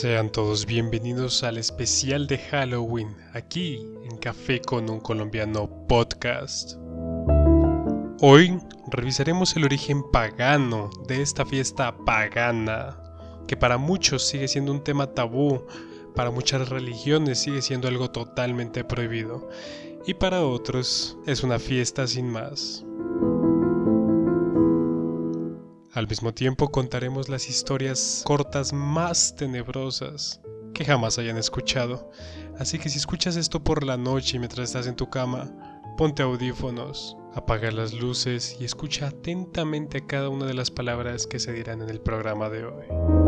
Sean 0.00 0.32
todos 0.32 0.64
bienvenidos 0.64 1.42
al 1.42 1.58
especial 1.58 2.26
de 2.26 2.38
Halloween 2.38 3.14
aquí 3.34 3.86
en 4.10 4.16
Café 4.16 4.62
con 4.62 4.88
un 4.88 4.98
colombiano 4.98 5.68
podcast. 5.86 6.78
Hoy 8.22 8.58
revisaremos 8.90 9.54
el 9.56 9.64
origen 9.64 10.02
pagano 10.10 10.88
de 11.06 11.20
esta 11.20 11.44
fiesta 11.44 11.94
pagana, 12.06 12.96
que 13.46 13.58
para 13.58 13.76
muchos 13.76 14.26
sigue 14.26 14.48
siendo 14.48 14.72
un 14.72 14.82
tema 14.82 15.06
tabú, 15.08 15.66
para 16.14 16.30
muchas 16.30 16.70
religiones 16.70 17.40
sigue 17.40 17.60
siendo 17.60 17.86
algo 17.86 18.10
totalmente 18.10 18.84
prohibido, 18.84 19.50
y 20.06 20.14
para 20.14 20.40
otros 20.40 21.18
es 21.26 21.42
una 21.42 21.58
fiesta 21.58 22.06
sin 22.06 22.26
más. 22.26 22.86
Al 26.00 26.08
mismo 26.08 26.32
tiempo 26.32 26.70
contaremos 26.70 27.28
las 27.28 27.50
historias 27.50 28.22
cortas 28.24 28.72
más 28.72 29.36
tenebrosas 29.36 30.40
que 30.72 30.86
jamás 30.86 31.18
hayan 31.18 31.36
escuchado. 31.36 32.10
Así 32.58 32.78
que 32.78 32.88
si 32.88 32.96
escuchas 32.96 33.36
esto 33.36 33.62
por 33.62 33.84
la 33.84 33.98
noche 33.98 34.38
mientras 34.38 34.70
estás 34.70 34.86
en 34.86 34.96
tu 34.96 35.10
cama, 35.10 35.52
ponte 35.98 36.22
audífonos, 36.22 37.18
apaga 37.34 37.70
las 37.70 37.92
luces 37.92 38.56
y 38.58 38.64
escucha 38.64 39.08
atentamente 39.08 40.06
cada 40.06 40.30
una 40.30 40.46
de 40.46 40.54
las 40.54 40.70
palabras 40.70 41.26
que 41.26 41.38
se 41.38 41.52
dirán 41.52 41.82
en 41.82 41.90
el 41.90 42.00
programa 42.00 42.48
de 42.48 42.64
hoy. 42.64 43.19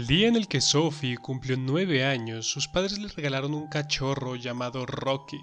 El 0.00 0.06
día 0.06 0.28
en 0.28 0.36
el 0.36 0.48
que 0.48 0.62
Sophie 0.62 1.18
cumplió 1.18 1.58
nueve 1.58 2.06
años, 2.06 2.46
sus 2.46 2.68
padres 2.68 2.98
le 2.98 3.08
regalaron 3.08 3.52
un 3.52 3.68
cachorro 3.68 4.34
llamado 4.34 4.86
Rocky. 4.86 5.42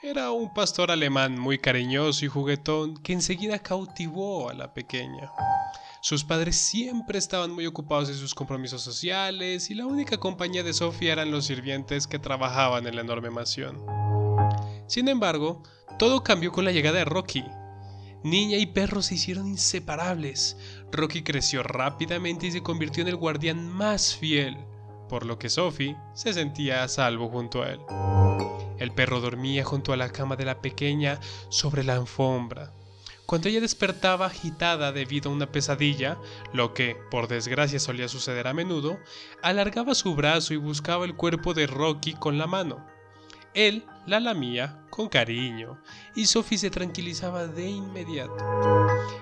Era 0.00 0.30
un 0.30 0.54
pastor 0.54 0.92
alemán 0.92 1.36
muy 1.36 1.58
cariñoso 1.58 2.24
y 2.24 2.28
juguetón 2.28 2.96
que 2.98 3.12
enseguida 3.12 3.58
cautivó 3.58 4.48
a 4.48 4.54
la 4.54 4.72
pequeña. 4.72 5.32
Sus 6.00 6.22
padres 6.22 6.58
siempre 6.58 7.18
estaban 7.18 7.50
muy 7.50 7.66
ocupados 7.66 8.08
en 8.08 8.14
sus 8.14 8.36
compromisos 8.36 8.82
sociales 8.82 9.68
y 9.68 9.74
la 9.74 9.86
única 9.86 10.16
compañía 10.16 10.62
de 10.62 10.74
Sophie 10.74 11.10
eran 11.10 11.32
los 11.32 11.46
sirvientes 11.46 12.06
que 12.06 12.20
trabajaban 12.20 12.86
en 12.86 12.94
la 12.94 13.00
enorme 13.00 13.30
mansión. 13.30 13.84
Sin 14.86 15.08
embargo, 15.08 15.64
todo 15.98 16.22
cambió 16.22 16.52
con 16.52 16.64
la 16.64 16.70
llegada 16.70 16.98
de 16.98 17.04
Rocky, 17.04 17.42
Niña 18.24 18.56
y 18.58 18.66
perro 18.66 19.02
se 19.02 19.16
hicieron 19.16 19.48
inseparables. 19.48 20.56
Rocky 20.92 21.22
creció 21.22 21.62
rápidamente 21.62 22.46
y 22.46 22.52
se 22.52 22.62
convirtió 22.62 23.02
en 23.02 23.08
el 23.08 23.16
guardián 23.16 23.68
más 23.68 24.14
fiel, 24.14 24.56
por 25.08 25.26
lo 25.26 25.38
que 25.38 25.48
Sophie 25.48 25.96
se 26.14 26.32
sentía 26.32 26.84
a 26.84 26.88
salvo 26.88 27.28
junto 27.28 27.62
a 27.62 27.70
él. 27.70 27.80
El 28.78 28.92
perro 28.92 29.20
dormía 29.20 29.64
junto 29.64 29.92
a 29.92 29.96
la 29.96 30.10
cama 30.10 30.36
de 30.36 30.44
la 30.44 30.60
pequeña 30.60 31.18
sobre 31.48 31.82
la 31.82 31.96
alfombra. 31.96 32.72
Cuando 33.26 33.48
ella 33.48 33.60
despertaba 33.60 34.26
agitada 34.26 34.92
debido 34.92 35.30
a 35.30 35.32
una 35.32 35.50
pesadilla, 35.50 36.18
lo 36.52 36.74
que, 36.74 36.96
por 37.10 37.28
desgracia, 37.28 37.80
solía 37.80 38.08
suceder 38.08 38.46
a 38.46 38.54
menudo, 38.54 38.98
alargaba 39.42 39.94
su 39.94 40.14
brazo 40.14 40.54
y 40.54 40.58
buscaba 40.58 41.04
el 41.04 41.16
cuerpo 41.16 41.54
de 41.54 41.66
Rocky 41.66 42.14
con 42.14 42.38
la 42.38 42.46
mano. 42.46 42.86
Él 43.54 43.84
la 44.06 44.20
lamía 44.20 44.80
con 44.90 45.08
cariño 45.08 45.78
y 46.14 46.26
Sophie 46.26 46.58
se 46.58 46.70
tranquilizaba 46.70 47.46
de 47.46 47.68
inmediato. 47.70 48.36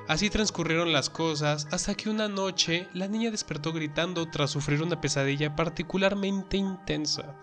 Así 0.08 0.30
transcurrieron 0.30 0.92
las 0.92 1.10
cosas 1.10 1.68
hasta 1.70 1.94
que 1.94 2.10
una 2.10 2.28
noche 2.28 2.88
la 2.94 3.08
niña 3.08 3.30
despertó 3.30 3.72
gritando 3.72 4.30
tras 4.30 4.50
sufrir 4.50 4.82
una 4.82 5.00
pesadilla 5.00 5.54
particularmente 5.54 6.56
intensa. 6.56 7.36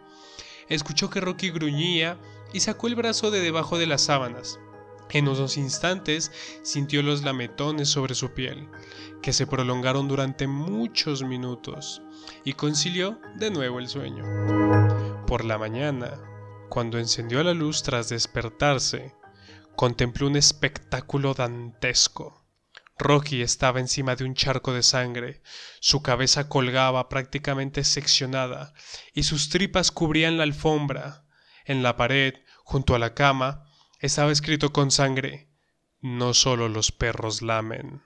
Escuchó 0.68 1.10
que 1.10 1.22
Rocky 1.22 1.50
gruñía 1.50 2.18
y 2.54 2.60
sacó 2.60 2.88
el 2.88 2.96
brazo 2.96 3.32
de 3.32 3.40
debajo 3.40 3.78
de 3.78 3.88
las 3.88 4.02
sábanas. 4.02 4.60
En 5.10 5.30
unos 5.30 5.56
instantes 5.56 6.32
sintió 6.64 7.02
los 7.02 7.24
lametones 7.24 7.88
sobre 7.88 8.14
su 8.14 8.32
piel, 8.32 8.68
que 9.22 9.32
se 9.32 9.48
prolongaron 9.48 10.10
durante 10.10 10.48
muchos 10.48 11.24
minutos, 11.24 12.02
y 12.44 12.54
concilió 12.54 13.18
de 13.36 13.50
nuevo 13.50 13.80
el 13.80 13.88
sueño. 13.88 14.26
Por 15.26 15.46
la 15.46 15.58
mañana, 15.58 16.20
cuando 16.70 17.00
encendió 17.00 17.44
la 17.44 17.54
luz 17.54 17.84
tras 17.84 18.10
despertarse, 18.10 19.14
contempló 19.76 20.28
un 20.28 20.36
espectáculo 20.36 21.34
dantesco. 21.34 22.46
Rocky 23.00 23.42
estaba 23.42 23.80
encima 23.80 24.16
de 24.16 24.26
un 24.26 24.34
charco 24.34 24.74
de 24.74 24.82
sangre, 24.82 25.42
su 25.80 26.02
cabeza 26.02 26.50
colgaba 26.50 27.10
prácticamente 27.10 27.84
seccionada 27.84 28.74
y 29.14 29.24
sus 29.24 29.50
tripas 29.50 29.92
cubrían 29.92 30.38
la 30.38 30.44
alfombra. 30.44 31.26
En 31.66 31.84
la 31.84 31.96
pared, 31.96 32.34
junto 32.64 32.96
a 32.96 33.00
la 33.00 33.14
cama, 33.14 33.66
estaba 34.00 34.32
escrito 34.32 34.74
con 34.74 34.90
sangre, 34.90 35.50
no 36.02 36.34
solo 36.34 36.70
los 36.70 36.92
perros 36.92 37.42
lamen. 37.42 38.02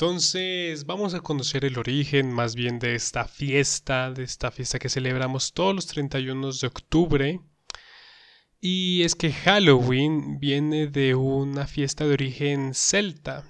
Entonces 0.00 0.86
vamos 0.86 1.14
a 1.14 1.20
conocer 1.22 1.64
el 1.64 1.76
origen 1.76 2.32
más 2.32 2.54
bien 2.54 2.78
de 2.78 2.94
esta 2.94 3.26
fiesta, 3.26 4.12
de 4.12 4.22
esta 4.22 4.52
fiesta 4.52 4.78
que 4.78 4.88
celebramos 4.88 5.52
todos 5.52 5.74
los 5.74 5.88
31 5.88 6.52
de 6.52 6.66
octubre. 6.68 7.40
Y 8.60 9.02
es 9.02 9.16
que 9.16 9.32
Halloween 9.32 10.38
viene 10.38 10.86
de 10.86 11.16
una 11.16 11.66
fiesta 11.66 12.06
de 12.06 12.12
origen 12.12 12.74
celta. 12.74 13.44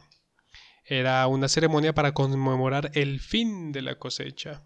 Era 0.87 1.27
una 1.27 1.49
ceremonia 1.49 1.95
para 1.95 2.15
conmemorar 2.15 2.93
el 2.95 3.21
fin 3.21 3.71
de 3.71 3.83
la 3.83 3.97
cosecha. 3.97 4.65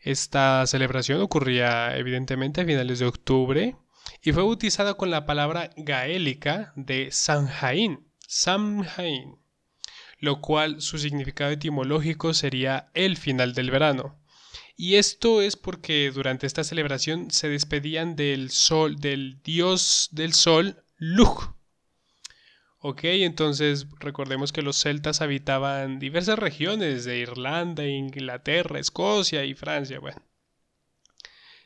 Esta 0.00 0.66
celebración 0.66 1.22
ocurría 1.22 1.96
evidentemente 1.96 2.60
a 2.60 2.66
finales 2.66 2.98
de 2.98 3.06
octubre 3.06 3.76
y 4.22 4.32
fue 4.32 4.42
bautizada 4.42 4.92
con 4.92 5.10
la 5.10 5.24
palabra 5.24 5.70
gaélica 5.74 6.74
de 6.76 7.08
Samhain. 7.10 8.06
Samhain 8.26 9.38
lo 10.18 10.40
cual 10.40 10.80
su 10.80 10.98
significado 10.98 11.50
etimológico 11.52 12.34
sería 12.34 12.90
el 12.94 13.16
final 13.16 13.54
del 13.54 13.70
verano. 13.70 14.18
Y 14.76 14.94
esto 14.94 15.42
es 15.42 15.56
porque 15.56 16.10
durante 16.14 16.46
esta 16.46 16.62
celebración 16.62 17.30
se 17.30 17.48
despedían 17.48 18.14
del 18.14 18.50
sol, 18.50 18.96
del 18.96 19.42
dios 19.42 20.08
del 20.12 20.32
sol, 20.32 20.84
Lug. 20.96 21.54
Ok, 22.80 23.00
entonces 23.04 23.86
recordemos 23.98 24.52
que 24.52 24.62
los 24.62 24.76
celtas 24.76 25.20
habitaban 25.20 25.98
diversas 25.98 26.38
regiones 26.38 27.04
de 27.04 27.18
Irlanda, 27.18 27.84
Inglaterra, 27.86 28.78
Escocia 28.78 29.44
y 29.44 29.54
Francia. 29.54 29.98
Bueno. 29.98 30.22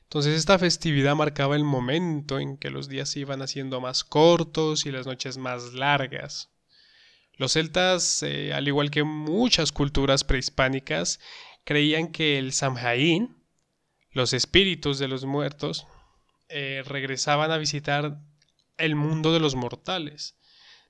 Entonces 0.04 0.38
esta 0.38 0.58
festividad 0.58 1.14
marcaba 1.14 1.56
el 1.56 1.64
momento 1.64 2.38
en 2.38 2.58
que 2.58 2.70
los 2.70 2.88
días 2.88 3.08
se 3.10 3.20
iban 3.20 3.40
haciendo 3.40 3.80
más 3.80 4.04
cortos 4.04 4.84
y 4.86 4.90
las 4.90 5.06
noches 5.06 5.38
más 5.38 5.72
largas. 5.74 6.51
Los 7.36 7.54
celtas, 7.54 8.22
eh, 8.22 8.52
al 8.52 8.68
igual 8.68 8.90
que 8.90 9.04
muchas 9.04 9.72
culturas 9.72 10.24
prehispánicas, 10.24 11.20
creían 11.64 12.12
que 12.12 12.38
el 12.38 12.52
Samhain, 12.52 13.36
los 14.10 14.32
espíritus 14.32 14.98
de 14.98 15.08
los 15.08 15.24
muertos, 15.24 15.86
eh, 16.48 16.82
regresaban 16.86 17.50
a 17.50 17.58
visitar 17.58 18.20
el 18.76 18.94
mundo 18.94 19.32
de 19.32 19.40
los 19.40 19.54
mortales. 19.54 20.36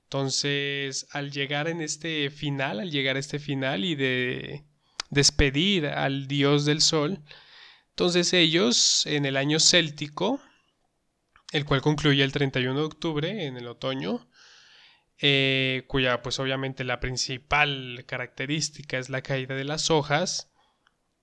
Entonces, 0.05 1.07
al 1.13 1.31
llegar 1.31 1.69
en 1.69 1.81
este 1.81 2.29
final, 2.31 2.81
al 2.81 2.91
llegar 2.91 3.17
a 3.17 3.21
este 3.21 3.39
final 3.39 3.85
y 3.85 3.95
de 3.95 4.65
despedir 5.11 5.87
al 5.87 6.27
dios 6.27 6.65
del 6.65 6.81
sol, 6.81 7.23
entonces 7.91 8.33
ellos 8.33 9.07
en 9.07 9.25
el 9.25 9.37
año 9.37 9.61
céltico, 9.61 10.41
el 11.53 11.65
cual 11.65 11.83
concluye 11.83 12.25
el 12.25 12.33
31 12.33 12.79
de 12.79 12.85
octubre, 12.85 13.47
en 13.47 13.57
el 13.57 13.69
otoño, 13.69 14.29
eh, 15.21 15.85
cuya 15.89 16.23
pues 16.23 16.39
obviamente 16.41 16.85
la 16.85 17.01
principal 17.01 18.05
característica 18.07 18.99
es 18.99 19.09
la 19.09 19.23
caída 19.23 19.55
de 19.55 19.65
las 19.65 19.91
hojas, 19.91 20.51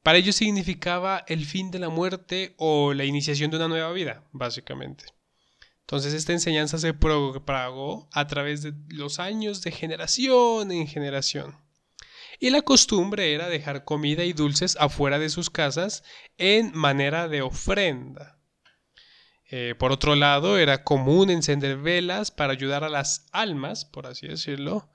para 0.04 0.18
ellos 0.18 0.38
significaba 0.38 1.24
el 1.28 1.46
fin 1.46 1.72
de 1.72 1.80
la 1.80 1.90
muerte 1.90 2.54
o 2.58 2.94
la 2.94 3.04
iniciación 3.04 3.52
de 3.52 3.58
una 3.58 3.68
nueva 3.68 3.92
vida, 3.92 4.24
básicamente. 4.32 5.06
Entonces 5.82 6.14
esta 6.14 6.34
enseñanza 6.34 6.78
se 6.78 6.94
propagó 6.94 8.08
a 8.14 8.28
través 8.28 8.62
de 8.62 8.74
los 8.90 9.20
años 9.20 9.62
de 9.62 9.72
generación 9.72 10.72
en 10.72 10.88
generación. 10.88 11.58
Y 12.40 12.52
la 12.52 12.62
costumbre 12.62 13.34
era 13.34 13.50
dejar 13.50 13.84
comida 13.84 14.24
y 14.24 14.32
dulces 14.32 14.78
afuera 14.80 15.20
de 15.20 15.30
sus 15.30 15.50
casas 15.50 16.04
en 16.38 16.72
manera 16.74 17.28
de 17.28 17.42
ofrenda. 17.42 18.39
Eh, 19.52 19.76
por 19.78 19.92
otro 19.92 20.16
lado, 20.16 20.58
era 20.58 20.84
común 20.84 21.30
encender 21.30 21.78
velas 21.78 22.32
para 22.32 22.54
ayudar 22.54 22.84
a 22.84 22.90
las 22.90 23.26
almas, 23.32 23.84
por 23.84 24.06
así 24.06 24.28
decirlo, 24.28 24.90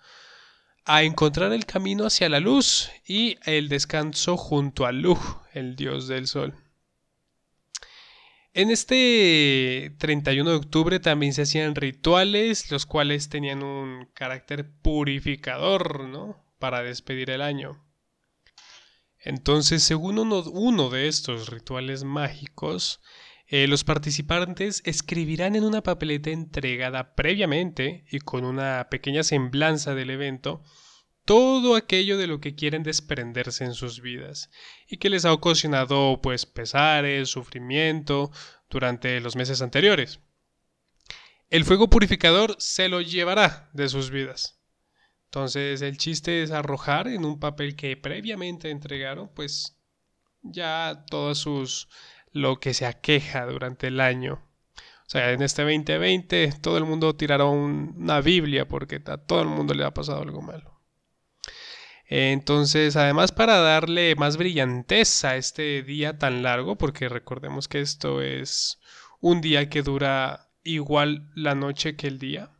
a 0.85 1.03
encontrar 1.03 1.53
el 1.53 1.67
camino 1.67 2.06
hacia 2.06 2.29
la 2.29 2.41
luz 2.41 2.91
y 3.06 3.39
el 3.45 3.69
descanso 3.69 4.37
junto 4.37 4.87
a 4.87 4.93
Lug, 4.93 5.19
el 5.53 5.77
dios 5.77 6.06
del 6.09 6.27
sol. 6.27 6.55
En 8.53 8.71
este 8.71 9.97
31 9.99 10.49
de 10.49 10.56
octubre 10.56 11.01
también 11.01 11.33
se 11.35 11.43
hacían 11.43 11.75
rituales, 11.75 12.71
los 12.71 12.87
cuales 12.87 13.29
tenían 13.29 13.65
un 13.65 14.06
carácter 14.15 14.71
purificador, 14.81 16.05
¿no? 16.05 16.41
Para 16.61 16.85
despedir 16.85 17.31
el 17.31 17.43
año. 17.43 17.85
Entonces, 19.19 19.83
según 19.83 20.19
uno, 20.19 20.91
de 20.91 21.09
estos 21.09 21.49
rituales 21.49 22.05
mágicos, 22.05 23.01
eh, 23.46 23.67
los 23.67 23.85
participantes 23.85 24.82
escribirán 24.85 25.55
en 25.55 25.64
una 25.64 25.82
papeleta 25.82 26.31
entregada 26.31 27.14
previamente 27.14 28.05
y 28.11 28.20
con 28.20 28.44
una 28.44 28.88
pequeña 28.91 29.23
semblanza 29.23 29.94
del 29.94 30.11
evento 30.11 30.62
todo 31.25 31.75
aquello 31.75 32.19
de 32.19 32.26
lo 32.26 32.41
que 32.41 32.55
quieren 32.55 32.82
desprenderse 32.82 33.64
en 33.64 33.75
sus 33.75 34.00
vidas 34.00 34.50
y 34.87 34.99
que 34.99 35.11
les 35.11 35.25
ha 35.25 35.32
ocasionado 35.32 36.20
pues 36.23 36.46
pesares, 36.46 37.31
sufrimiento 37.31 38.31
durante 38.69 39.20
los 39.20 39.37
meses 39.37 39.62
anteriores. 39.62 40.20
El 41.49 41.64
fuego 41.64 41.88
purificador 41.88 42.56
se 42.58 42.88
lo 42.88 43.00
llevará 43.00 43.70
de 43.73 43.88
sus 43.88 44.11
vidas. 44.11 44.61
Entonces 45.26 45.82
el 45.82 45.99
chiste 45.99 46.43
es 46.43 46.50
arrojar 46.50 47.08
en 47.08 47.25
un 47.25 47.41
papel 47.41 47.75
que 47.75 47.96
previamente 47.96 48.70
entregaron 48.70 49.31
pues 49.35 49.79
ya 50.43 51.05
todos 51.08 51.38
sus 51.38 51.88
lo 52.35 52.61
que 52.61 52.75
se 52.75 52.85
aqueja 52.85 53.47
durante 53.47 53.87
el 53.87 54.01
año. 54.01 54.43
O 55.07 55.11
sea, 55.11 55.33
en 55.33 55.41
este 55.41 55.63
2020 55.63 56.53
todo 56.61 56.77
el 56.77 56.85
mundo 56.85 57.15
tirará 57.15 57.45
una 57.45 58.21
Biblia 58.21 58.67
porque 58.69 59.01
a 59.07 59.17
todo 59.17 59.41
el 59.41 59.49
mundo 59.49 59.73
le 59.73 59.85
ha 59.85 59.95
pasado 59.95 60.21
algo 60.21 60.43
malo. 60.43 60.75
Entonces, 62.07 62.97
además 62.97 63.33
para 63.33 63.59
darle 63.59 64.15
más 64.17 64.37
brillantez 64.37 65.25
a 65.25 65.37
este 65.37 65.83
día 65.83 66.19
tan 66.19 66.43
largo, 66.43 66.77
porque 66.77 67.09
recordemos 67.09 67.69
que 67.69 67.81
esto 67.81 68.21
es 68.21 68.79
un 69.21 69.41
día 69.41 69.71
que 69.71 69.83
dura 69.83 70.51
igual 70.65 71.31
la 71.35 71.55
noche 71.55 71.97
que 71.97 72.09
el 72.09 72.19
día. 72.19 72.51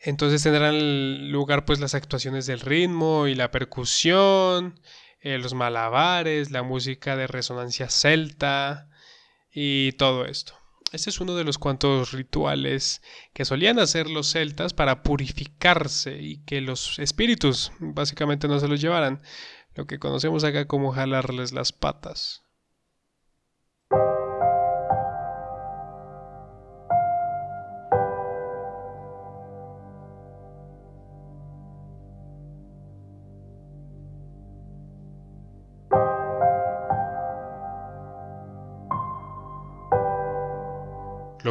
Entonces 0.00 0.42
tendrán 0.42 1.30
lugar 1.30 1.64
pues 1.64 1.80
las 1.80 1.94
actuaciones 1.94 2.46
del 2.46 2.60
ritmo 2.60 3.26
y 3.26 3.34
la 3.34 3.50
percusión, 3.50 4.78
eh, 5.24 5.38
los 5.38 5.54
malabares, 5.54 6.50
la 6.50 6.62
música 6.62 7.16
de 7.16 7.26
resonancia 7.26 7.88
celta 7.88 8.90
y 9.50 9.92
todo 9.92 10.26
esto. 10.26 10.52
Este 10.92 11.08
es 11.08 11.18
uno 11.18 11.34
de 11.34 11.44
los 11.44 11.56
cuantos 11.56 12.12
rituales 12.12 13.00
que 13.32 13.46
solían 13.46 13.78
hacer 13.78 14.08
los 14.08 14.30
celtas 14.30 14.74
para 14.74 15.02
purificarse 15.02 16.20
y 16.20 16.44
que 16.44 16.60
los 16.60 16.98
espíritus 16.98 17.72
básicamente 17.80 18.48
no 18.48 18.60
se 18.60 18.68
los 18.68 18.82
llevaran, 18.82 19.22
lo 19.74 19.86
que 19.86 19.98
conocemos 19.98 20.44
acá 20.44 20.66
como 20.68 20.92
jalarles 20.92 21.52
las 21.52 21.72
patas. 21.72 22.43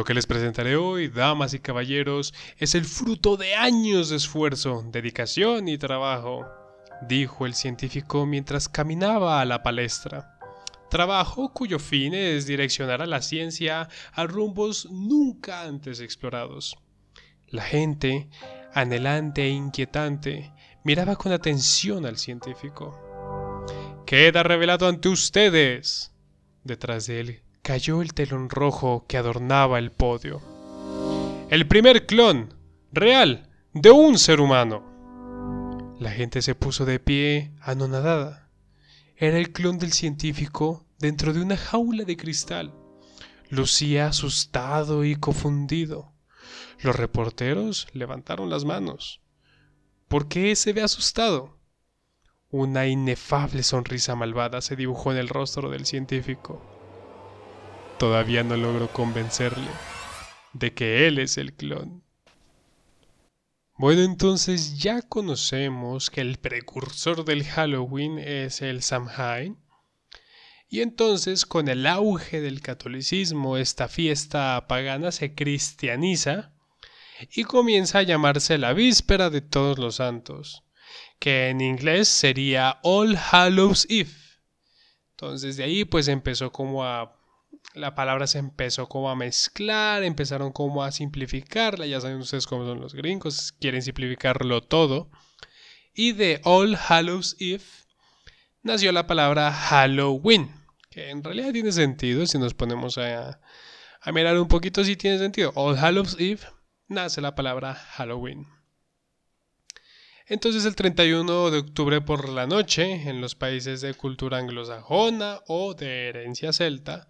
Lo 0.04 0.06
que 0.06 0.12
les 0.12 0.26
presentaré 0.26 0.76
hoy, 0.76 1.08
damas 1.08 1.54
y 1.54 1.60
caballeros, 1.60 2.34
es 2.58 2.74
el 2.74 2.84
fruto 2.84 3.38
de 3.38 3.54
años 3.54 4.10
de 4.10 4.16
esfuerzo, 4.16 4.84
dedicación 4.90 5.66
y 5.66 5.78
trabajo, 5.78 6.44
dijo 7.08 7.46
el 7.46 7.54
científico 7.54 8.26
mientras 8.26 8.68
caminaba 8.68 9.40
a 9.40 9.46
la 9.46 9.62
palestra. 9.62 10.38
Trabajo 10.90 11.54
cuyo 11.54 11.78
fin 11.78 12.12
es 12.12 12.44
direccionar 12.44 13.00
a 13.00 13.06
la 13.06 13.22
ciencia 13.22 13.88
a 14.12 14.26
rumbos 14.26 14.90
nunca 14.90 15.62
antes 15.62 16.00
explorados. 16.00 16.76
La 17.48 17.62
gente, 17.62 18.28
anhelante 18.74 19.44
e 19.44 19.48
inquietante, 19.48 20.52
miraba 20.84 21.16
con 21.16 21.32
atención 21.32 22.04
al 22.04 22.18
científico. 22.18 22.94
Queda 24.04 24.42
revelado 24.42 24.86
ante 24.86 25.08
ustedes. 25.08 26.12
Detrás 26.62 27.06
de 27.06 27.20
él 27.20 27.43
cayó 27.64 28.02
el 28.02 28.12
telón 28.12 28.50
rojo 28.50 29.06
que 29.08 29.16
adornaba 29.16 29.78
el 29.78 29.90
podio. 29.90 30.42
El 31.48 31.66
primer 31.66 32.04
clon, 32.04 32.52
real, 32.92 33.48
de 33.72 33.90
un 33.90 34.18
ser 34.18 34.42
humano. 34.42 35.96
La 35.98 36.10
gente 36.10 36.42
se 36.42 36.54
puso 36.54 36.84
de 36.84 37.00
pie, 37.00 37.52
anonadada. 37.62 38.50
Era 39.16 39.38
el 39.38 39.50
clon 39.50 39.78
del 39.78 39.94
científico 39.94 40.84
dentro 40.98 41.32
de 41.32 41.40
una 41.40 41.56
jaula 41.56 42.04
de 42.04 42.18
cristal. 42.18 42.74
Lucía 43.48 44.08
asustado 44.08 45.02
y 45.02 45.16
confundido. 45.16 46.12
Los 46.80 46.96
reporteros 46.96 47.88
levantaron 47.94 48.50
las 48.50 48.66
manos. 48.66 49.22
¿Por 50.06 50.28
qué 50.28 50.54
se 50.54 50.74
ve 50.74 50.82
asustado? 50.82 51.56
Una 52.50 52.86
inefable 52.86 53.62
sonrisa 53.62 54.14
malvada 54.16 54.60
se 54.60 54.76
dibujó 54.76 55.12
en 55.12 55.18
el 55.18 55.30
rostro 55.30 55.70
del 55.70 55.86
científico. 55.86 56.73
Todavía 57.98 58.42
no 58.42 58.56
logro 58.56 58.88
convencerle 58.88 59.70
de 60.52 60.74
que 60.74 61.06
él 61.06 61.18
es 61.18 61.38
el 61.38 61.54
clon. 61.54 62.02
Bueno, 63.76 64.02
entonces 64.02 64.78
ya 64.78 65.02
conocemos 65.02 66.08
que 66.08 66.20
el 66.20 66.38
precursor 66.38 67.24
del 67.24 67.44
Halloween 67.44 68.18
es 68.18 68.62
el 68.62 68.82
Samhain. 68.82 69.58
Y 70.68 70.80
entonces 70.80 71.44
con 71.44 71.68
el 71.68 71.86
auge 71.86 72.40
del 72.40 72.60
catolicismo 72.60 73.56
esta 73.56 73.88
fiesta 73.88 74.66
pagana 74.68 75.12
se 75.12 75.34
cristianiza 75.34 76.52
y 77.34 77.44
comienza 77.44 77.98
a 77.98 78.02
llamarse 78.02 78.58
la 78.58 78.72
víspera 78.72 79.30
de 79.30 79.40
todos 79.40 79.78
los 79.78 79.96
santos, 79.96 80.64
que 81.18 81.48
en 81.48 81.60
inglés 81.60 82.08
sería 82.08 82.80
All 82.82 83.16
Hallows 83.16 83.86
Eve. 83.88 84.10
Entonces 85.10 85.56
de 85.56 85.64
ahí 85.64 85.84
pues 85.84 86.08
empezó 86.08 86.50
como 86.50 86.84
a 86.84 87.23
la 87.74 87.96
palabra 87.96 88.26
se 88.28 88.38
empezó 88.38 88.88
como 88.88 89.10
a 89.10 89.16
mezclar, 89.16 90.04
empezaron 90.04 90.52
como 90.52 90.84
a 90.84 90.92
simplificarla, 90.92 91.86
ya 91.86 92.00
saben 92.00 92.18
ustedes 92.18 92.46
cómo 92.46 92.64
son 92.64 92.80
los 92.80 92.94
gringos, 92.94 93.52
quieren 93.60 93.82
simplificarlo 93.82 94.62
todo. 94.62 95.10
Y 95.92 96.12
de 96.12 96.40
All 96.44 96.76
Hallows 96.76 97.36
Eve 97.40 97.64
nació 98.62 98.92
la 98.92 99.06
palabra 99.08 99.52
Halloween, 99.52 100.54
que 100.90 101.10
en 101.10 101.22
realidad 101.24 101.52
tiene 101.52 101.72
sentido 101.72 102.26
si 102.26 102.38
nos 102.38 102.54
ponemos 102.54 102.96
a, 102.96 103.40
a 104.00 104.12
mirar 104.12 104.38
un 104.38 104.48
poquito 104.48 104.84
si 104.84 104.96
tiene 104.96 105.18
sentido. 105.18 105.52
All 105.56 105.76
Hallows 105.76 106.16
Eve 106.20 106.40
nace 106.86 107.20
la 107.20 107.34
palabra 107.34 107.74
Halloween. 107.74 108.46
Entonces 110.26 110.64
el 110.64 110.76
31 110.76 111.50
de 111.50 111.58
octubre 111.58 112.00
por 112.00 112.28
la 112.28 112.46
noche, 112.46 113.08
en 113.08 113.20
los 113.20 113.34
países 113.34 113.80
de 113.80 113.94
cultura 113.94 114.38
anglosajona 114.38 115.40
o 115.48 115.74
de 115.74 116.08
herencia 116.08 116.52
celta, 116.52 117.08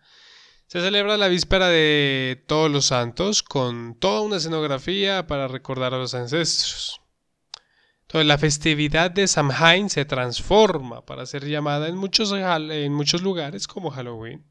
se 0.67 0.81
celebra 0.81 1.17
la 1.17 1.29
víspera 1.29 1.69
de 1.69 2.43
Todos 2.47 2.71
los 2.71 2.87
Santos 2.87 3.43
con 3.43 3.97
toda 3.99 4.23
una 4.23 4.37
escenografía 4.37 5.27
para 5.27 5.49
recordar 5.49 5.95
a 5.95 5.99
los 5.99 6.15
ancestros. 6.15 7.01
Entonces, 8.03 8.27
la 8.27 8.39
festividad 8.39 9.11
de 9.11 9.27
Samhain 9.27 9.91
se 9.91 10.05
transforma 10.05 11.05
para 11.05 11.27
ser 11.27 11.47
llamada 11.47 11.89
en 11.89 11.97
muchos, 11.97 12.33
en 12.33 12.93
muchos 12.93 13.23
lugares 13.23 13.67
como 13.67 13.91
Halloween. 13.91 14.45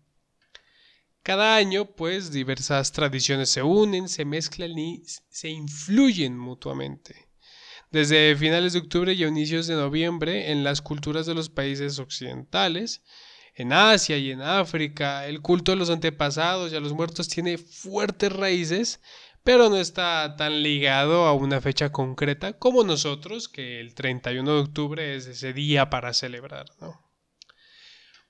Cada 1.23 1.55
año, 1.55 1.85
pues, 1.95 2.31
diversas 2.31 2.91
tradiciones 2.91 3.49
se 3.49 3.63
unen, 3.63 4.09
se 4.09 4.25
mezclan 4.25 4.77
y 4.77 5.03
se 5.29 5.49
influyen 5.49 6.37
mutuamente. 6.37 7.29
Desde 7.91 8.35
finales 8.35 8.73
de 8.73 8.79
octubre 8.79 9.13
y 9.13 9.23
inicios 9.23 9.67
de 9.67 9.75
noviembre, 9.75 10.51
en 10.51 10.65
las 10.65 10.81
culturas 10.81 11.25
de 11.25 11.33
los 11.33 11.49
países 11.49 11.99
occidentales, 11.99 13.03
en 13.55 13.73
Asia 13.73 14.17
y 14.17 14.31
en 14.31 14.41
África, 14.41 15.27
el 15.27 15.41
culto 15.41 15.71
de 15.71 15.77
los 15.77 15.89
antepasados 15.89 16.71
y 16.71 16.75
a 16.75 16.79
los 16.79 16.93
muertos 16.93 17.27
tiene 17.27 17.57
fuertes 17.57 18.31
raíces, 18.31 19.01
pero 19.43 19.69
no 19.69 19.77
está 19.77 20.35
tan 20.37 20.63
ligado 20.63 21.25
a 21.25 21.33
una 21.33 21.61
fecha 21.61 21.91
concreta 21.91 22.53
como 22.53 22.83
nosotros, 22.83 23.49
que 23.49 23.79
el 23.79 23.93
31 23.93 24.53
de 24.53 24.61
octubre 24.61 25.15
es 25.15 25.27
ese 25.27 25.53
día 25.53 25.89
para 25.89 26.13
celebrar, 26.13 26.65
¿no? 26.79 26.99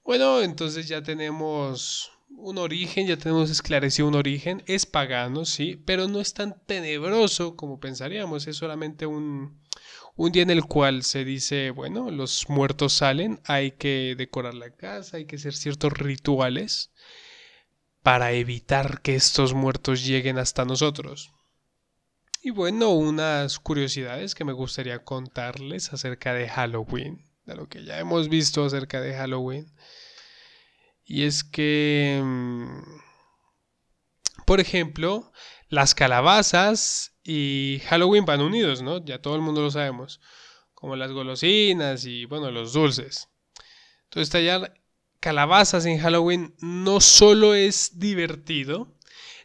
Bueno, 0.04 0.42
entonces 0.42 0.88
ya 0.90 1.02
tenemos 1.02 2.12
un 2.30 2.58
origen, 2.58 3.08
ya 3.08 3.16
tenemos 3.16 3.50
esclarecido 3.50 4.08
un 4.08 4.16
origen, 4.16 4.64
es 4.66 4.86
pagano, 4.86 5.46
sí, 5.46 5.82
pero 5.86 6.08
no 6.08 6.20
es 6.20 6.34
tan 6.34 6.62
tenebroso 6.66 7.56
como 7.56 7.80
pensaríamos, 7.80 8.48
es 8.48 8.58
solamente 8.58 9.06
un, 9.06 9.63
un 10.16 10.32
día 10.32 10.44
en 10.44 10.52
el 10.52 10.66
cual 10.66 11.04
se 11.04 11.26
dice, 11.26 11.72
bueno, 11.72 12.12
los 12.12 12.50
muertos 12.50 12.94
salen, 12.94 13.42
hay 13.46 13.72
que 13.72 14.16
decorar 14.18 14.54
la 14.54 14.70
casa, 14.70 15.18
hay 15.18 15.26
que 15.26 15.38
hacer 15.38 15.54
ciertos 15.54 15.94
rituales 15.94 16.92
para 18.04 18.32
evitar 18.34 19.02
que 19.02 19.16
estos 19.16 19.54
muertos 19.54 20.06
lleguen 20.06 20.38
hasta 20.38 20.66
nosotros. 20.66 21.34
Y 22.42 22.52
bueno, 22.52 22.90
unas 22.90 23.58
curiosidades 23.58 24.36
que 24.36 24.44
me 24.44 24.52
gustaría 24.52 25.04
contarles 25.04 25.94
acerca 25.94 26.34
de 26.34 26.50
Halloween, 26.50 27.26
de 27.46 27.56
lo 27.56 27.68
que 27.70 27.86
ya 27.86 28.00
hemos 28.00 28.28
visto 28.28 28.66
acerca 28.66 29.00
de 29.00 29.16
Halloween. 29.16 29.74
Y 31.06 31.24
es 31.24 31.44
que, 31.44 32.22
mm, 32.22 32.82
por 34.46 34.60
ejemplo, 34.60 35.32
las 35.70 35.96
calabazas 35.96 37.13
y 37.24 37.82
Halloween 37.88 38.26
van 38.26 38.42
unidos, 38.42 38.82
¿no? 38.82 39.04
Ya 39.04 39.22
todo 39.22 39.36
el 39.36 39.42
mundo 39.42 39.62
lo 39.62 39.72
sabemos. 39.72 40.20
Como 40.74 40.96
las 40.96 41.12
golosinas 41.12 42.06
y, 42.06 42.26
bueno, 42.26 42.52
los 42.52 42.74
dulces. 42.74 43.30
Entonces, 44.06 44.30
tallar 44.30 44.74
calabazas 45.20 45.86
en 45.86 46.00
Halloween 46.00 46.54
no 46.60 47.00
solo 47.00 47.56
es 47.56 47.98
divertido, 47.98 48.94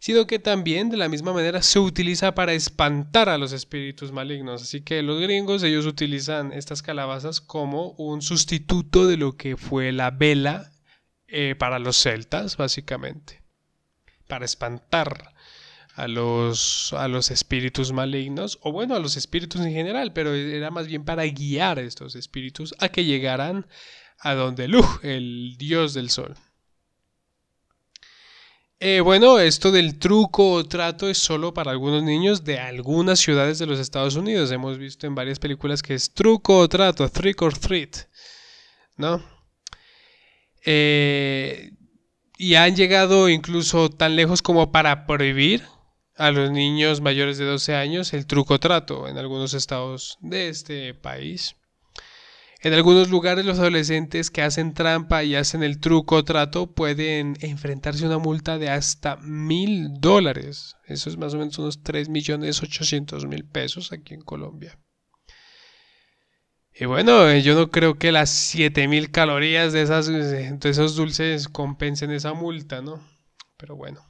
sino 0.00 0.26
que 0.26 0.40
también 0.40 0.90
de 0.90 0.96
la 0.96 1.08
misma 1.08 1.32
manera 1.32 1.62
se 1.62 1.78
utiliza 1.78 2.34
para 2.34 2.52
espantar 2.52 3.28
a 3.28 3.38
los 3.38 3.52
espíritus 3.52 4.10
malignos. 4.10 4.62
Así 4.62 4.80
que 4.80 5.02
los 5.02 5.20
gringos, 5.20 5.62
ellos 5.62 5.86
utilizan 5.86 6.52
estas 6.52 6.82
calabazas 6.82 7.40
como 7.40 7.92
un 7.92 8.22
sustituto 8.22 9.06
de 9.06 9.16
lo 9.16 9.36
que 9.36 9.56
fue 9.56 9.92
la 9.92 10.10
vela 10.10 10.72
eh, 11.28 11.54
para 11.56 11.78
los 11.78 11.96
celtas, 11.96 12.56
básicamente, 12.56 13.42
para 14.26 14.44
espantar 14.44 15.34
a 15.98 16.06
los, 16.06 16.92
a 16.92 17.08
los 17.08 17.32
espíritus 17.32 17.90
malignos, 17.92 18.60
o 18.62 18.70
bueno, 18.70 18.94
a 18.94 19.00
los 19.00 19.16
espíritus 19.16 19.60
en 19.62 19.72
general, 19.72 20.12
pero 20.12 20.32
era 20.32 20.70
más 20.70 20.86
bien 20.86 21.04
para 21.04 21.24
guiar 21.24 21.80
a 21.80 21.82
estos 21.82 22.14
espíritus 22.14 22.72
a 22.78 22.88
que 22.88 23.04
llegaran 23.04 23.66
a 24.20 24.34
donde 24.34 24.68
Luj, 24.68 25.00
el 25.02 25.56
dios 25.58 25.94
del 25.94 26.10
sol. 26.10 26.36
Eh, 28.78 29.00
bueno, 29.00 29.40
esto 29.40 29.72
del 29.72 29.98
truco 29.98 30.52
o 30.52 30.64
trato 30.64 31.08
es 31.08 31.18
solo 31.18 31.52
para 31.52 31.72
algunos 31.72 32.04
niños 32.04 32.44
de 32.44 32.60
algunas 32.60 33.18
ciudades 33.18 33.58
de 33.58 33.66
los 33.66 33.80
Estados 33.80 34.14
Unidos. 34.14 34.52
Hemos 34.52 34.78
visto 34.78 35.08
en 35.08 35.16
varias 35.16 35.40
películas 35.40 35.82
que 35.82 35.94
es 35.94 36.14
truco 36.14 36.58
o 36.58 36.68
trato, 36.68 37.08
trick 37.08 37.42
or 37.42 37.58
treat, 37.58 37.96
¿no? 38.96 39.20
Eh, 40.64 41.72
y 42.36 42.54
han 42.54 42.76
llegado 42.76 43.28
incluso 43.28 43.90
tan 43.90 44.14
lejos 44.14 44.42
como 44.42 44.70
para 44.70 45.04
prohibir 45.04 45.64
a 46.18 46.32
los 46.32 46.50
niños 46.50 47.00
mayores 47.00 47.38
de 47.38 47.44
12 47.44 47.76
años 47.76 48.12
el 48.12 48.26
truco 48.26 48.58
trato 48.58 49.08
en 49.08 49.16
algunos 49.16 49.54
estados 49.54 50.18
de 50.20 50.48
este 50.48 50.92
país. 50.92 51.54
En 52.60 52.74
algunos 52.74 53.08
lugares 53.08 53.46
los 53.46 53.60
adolescentes 53.60 54.32
que 54.32 54.42
hacen 54.42 54.74
trampa 54.74 55.22
y 55.22 55.36
hacen 55.36 55.62
el 55.62 55.78
truco 55.78 56.24
trato 56.24 56.74
pueden 56.74 57.36
enfrentarse 57.40 58.04
a 58.04 58.08
una 58.08 58.18
multa 58.18 58.58
de 58.58 58.68
hasta 58.68 59.16
mil 59.18 60.00
dólares. 60.00 60.74
Eso 60.86 61.08
es 61.08 61.16
más 61.16 61.34
o 61.34 61.38
menos 61.38 61.56
unos 61.58 61.84
3 61.84 62.08
millones 62.08 62.60
800 62.60 63.26
mil 63.26 63.44
pesos 63.44 63.92
aquí 63.92 64.14
en 64.14 64.22
Colombia. 64.22 64.76
Y 66.74 66.86
bueno, 66.86 67.28
eh, 67.28 67.42
yo 67.42 67.54
no 67.54 67.70
creo 67.70 67.96
que 67.96 68.10
las 68.10 68.30
7000 68.30 69.12
calorías 69.12 69.72
de, 69.72 69.82
esas, 69.82 70.08
de 70.08 70.58
esos 70.64 70.96
dulces 70.96 71.48
compensen 71.48 72.10
esa 72.10 72.34
multa, 72.34 72.82
¿no? 72.82 73.00
Pero 73.56 73.76
bueno. 73.76 74.07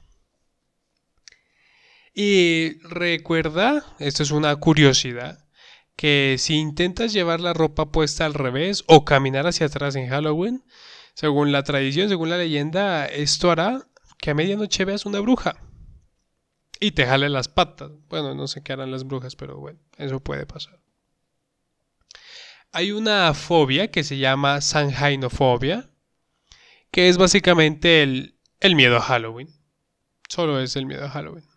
Y 2.21 2.77
recuerda, 2.79 3.95
esto 3.97 4.23
es 4.23 4.31
una 4.31 4.53
curiosidad, 4.57 5.47
que 5.95 6.35
si 6.37 6.55
intentas 6.55 7.13
llevar 7.13 7.39
la 7.39 7.53
ropa 7.53 7.93
puesta 7.93 8.25
al 8.25 8.33
revés 8.33 8.83
o 8.87 9.05
caminar 9.05 9.47
hacia 9.47 9.67
atrás 9.67 9.95
en 9.95 10.09
Halloween, 10.09 10.65
según 11.13 11.53
la 11.53 11.63
tradición, 11.63 12.09
según 12.09 12.29
la 12.29 12.37
leyenda, 12.37 13.05
esto 13.05 13.51
hará 13.51 13.87
que 14.17 14.31
a 14.31 14.33
medianoche 14.33 14.83
veas 14.83 15.05
una 15.05 15.21
bruja 15.21 15.55
y 16.81 16.91
te 16.91 17.05
jale 17.05 17.29
las 17.29 17.47
patas. 17.47 17.91
Bueno, 18.09 18.35
no 18.35 18.49
sé 18.49 18.63
qué 18.63 18.73
harán 18.73 18.91
las 18.91 19.05
brujas, 19.05 19.37
pero 19.37 19.57
bueno, 19.57 19.79
eso 19.95 20.19
puede 20.19 20.45
pasar. 20.45 20.77
Hay 22.73 22.91
una 22.91 23.33
fobia 23.33 23.91
que 23.91 24.03
se 24.03 24.17
llama 24.17 24.59
Sanjainofobia, 24.59 25.89
que 26.91 27.07
es 27.07 27.17
básicamente 27.17 28.03
el, 28.03 28.37
el 28.59 28.75
miedo 28.75 28.97
a 28.97 29.01
Halloween. 29.01 29.47
Solo 30.27 30.59
es 30.59 30.75
el 30.75 30.85
miedo 30.85 31.05
a 31.05 31.09
Halloween. 31.09 31.48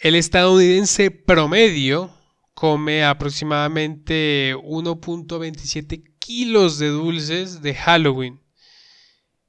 El 0.00 0.14
estadounidense 0.14 1.10
promedio 1.10 2.10
come 2.54 3.04
aproximadamente 3.04 4.54
1.27 4.56 6.16
kilos 6.18 6.78
de 6.78 6.88
dulces 6.88 7.60
de 7.60 7.74
Halloween. 7.74 8.40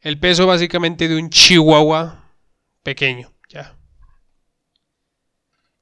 El 0.01 0.19
peso 0.19 0.45
básicamente 0.45 1.07
de 1.07 1.15
un 1.15 1.29
chihuahua 1.29 2.35
pequeño, 2.83 3.33
ya. 3.47 3.79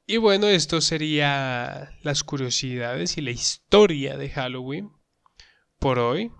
Y 0.05 0.17
bueno, 0.17 0.45
esto 0.45 0.81
sería 0.81 1.97
las 2.03 2.23
curiosidades 2.23 3.17
y 3.17 3.21
la 3.21 3.31
historia 3.31 4.17
de 4.17 4.29
Halloween 4.29 4.91
por 5.79 5.97
hoy. 5.97 6.31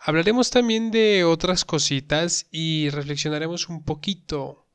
Hablaremos 0.00 0.50
también 0.50 0.90
de 0.90 1.24
otras 1.24 1.64
cositas 1.64 2.48
y 2.50 2.90
reflexionaremos 2.90 3.70
un 3.70 3.82
poquito 3.82 4.65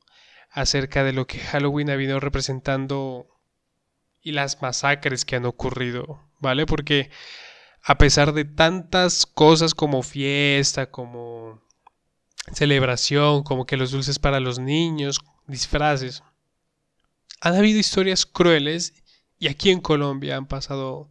acerca 0.52 1.02
de 1.02 1.12
lo 1.12 1.26
que 1.26 1.38
Halloween 1.38 1.90
ha 1.90 1.96
venido 1.96 2.20
representando 2.20 3.26
y 4.20 4.32
las 4.32 4.62
masacres 4.62 5.24
que 5.24 5.36
han 5.36 5.46
ocurrido, 5.46 6.20
¿vale? 6.38 6.66
Porque 6.66 7.10
a 7.82 7.98
pesar 7.98 8.32
de 8.32 8.44
tantas 8.44 9.26
cosas 9.26 9.74
como 9.74 10.02
fiesta, 10.02 10.90
como 10.90 11.60
celebración, 12.52 13.42
como 13.42 13.66
que 13.66 13.76
los 13.76 13.90
dulces 13.90 14.18
para 14.18 14.40
los 14.40 14.58
niños, 14.58 15.20
disfraces, 15.46 16.22
han 17.40 17.56
habido 17.56 17.78
historias 17.78 18.26
crueles 18.26 18.94
y 19.38 19.48
aquí 19.48 19.70
en 19.70 19.80
Colombia 19.80 20.36
han 20.36 20.46
pasado 20.46 21.10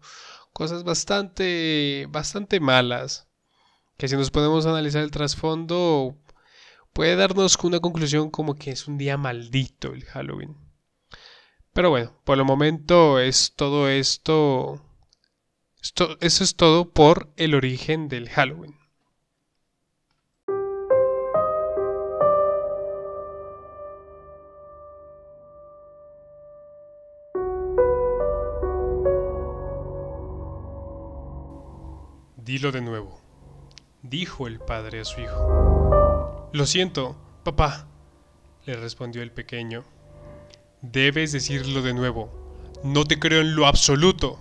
cosas 0.54 0.84
bastante, 0.84 2.06
bastante 2.10 2.60
malas, 2.60 3.28
que 3.98 4.08
si 4.08 4.16
nos 4.16 4.32
podemos 4.32 4.66
analizar 4.66 5.04
el 5.04 5.12
trasfondo, 5.12 6.16
puede 6.94 7.16
darnos 7.16 7.58
una 7.64 7.80
conclusión 7.80 8.30
como 8.30 8.56
que 8.56 8.72
es 8.72 8.88
un 8.88 8.98
día 8.98 9.18
maldito 9.18 9.94
el 9.94 10.06
Halloween. 10.06 10.56
Pero 11.74 11.90
bueno, 11.90 12.14
por 12.24 12.38
el 12.38 12.46
momento 12.46 13.20
es 13.20 13.54
todo 13.56 13.88
esto, 13.88 14.82
esto 15.82 16.18
eso 16.20 16.44
es 16.44 16.56
todo 16.56 16.90
por 16.90 17.32
el 17.38 17.56
origen 17.56 18.10
del 18.10 18.30
Halloween. 18.30 18.76
Dilo 32.36 32.74
de 32.74 32.82
nuevo, 32.82 33.22
dijo 34.02 34.48
el 34.48 34.60
padre 34.60 35.00
a 35.00 35.06
su 35.06 35.22
hijo. 35.22 36.01
Lo 36.54 36.66
siento, 36.66 37.16
papá, 37.46 37.88
le 38.66 38.76
respondió 38.76 39.22
el 39.22 39.32
pequeño. 39.32 39.86
Debes 40.82 41.32
decirlo 41.32 41.82
de 41.82 41.94
nuevo. 41.94 42.30
No 42.84 43.06
te 43.06 43.20
creo 43.20 43.40
en 43.40 43.56
lo 43.56 43.68
absoluto, 43.68 44.38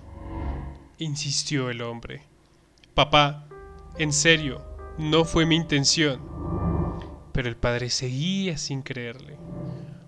insistió 0.98 1.70
el 1.70 1.82
hombre. 1.82 2.24
Papá, 2.94 3.46
en 3.96 4.12
serio, 4.12 4.60
no 4.98 5.24
fue 5.24 5.46
mi 5.46 5.54
intención. 5.54 6.20
Pero 7.32 7.48
el 7.48 7.56
padre 7.56 7.90
seguía 7.90 8.58
sin 8.58 8.82
creerle, 8.82 9.38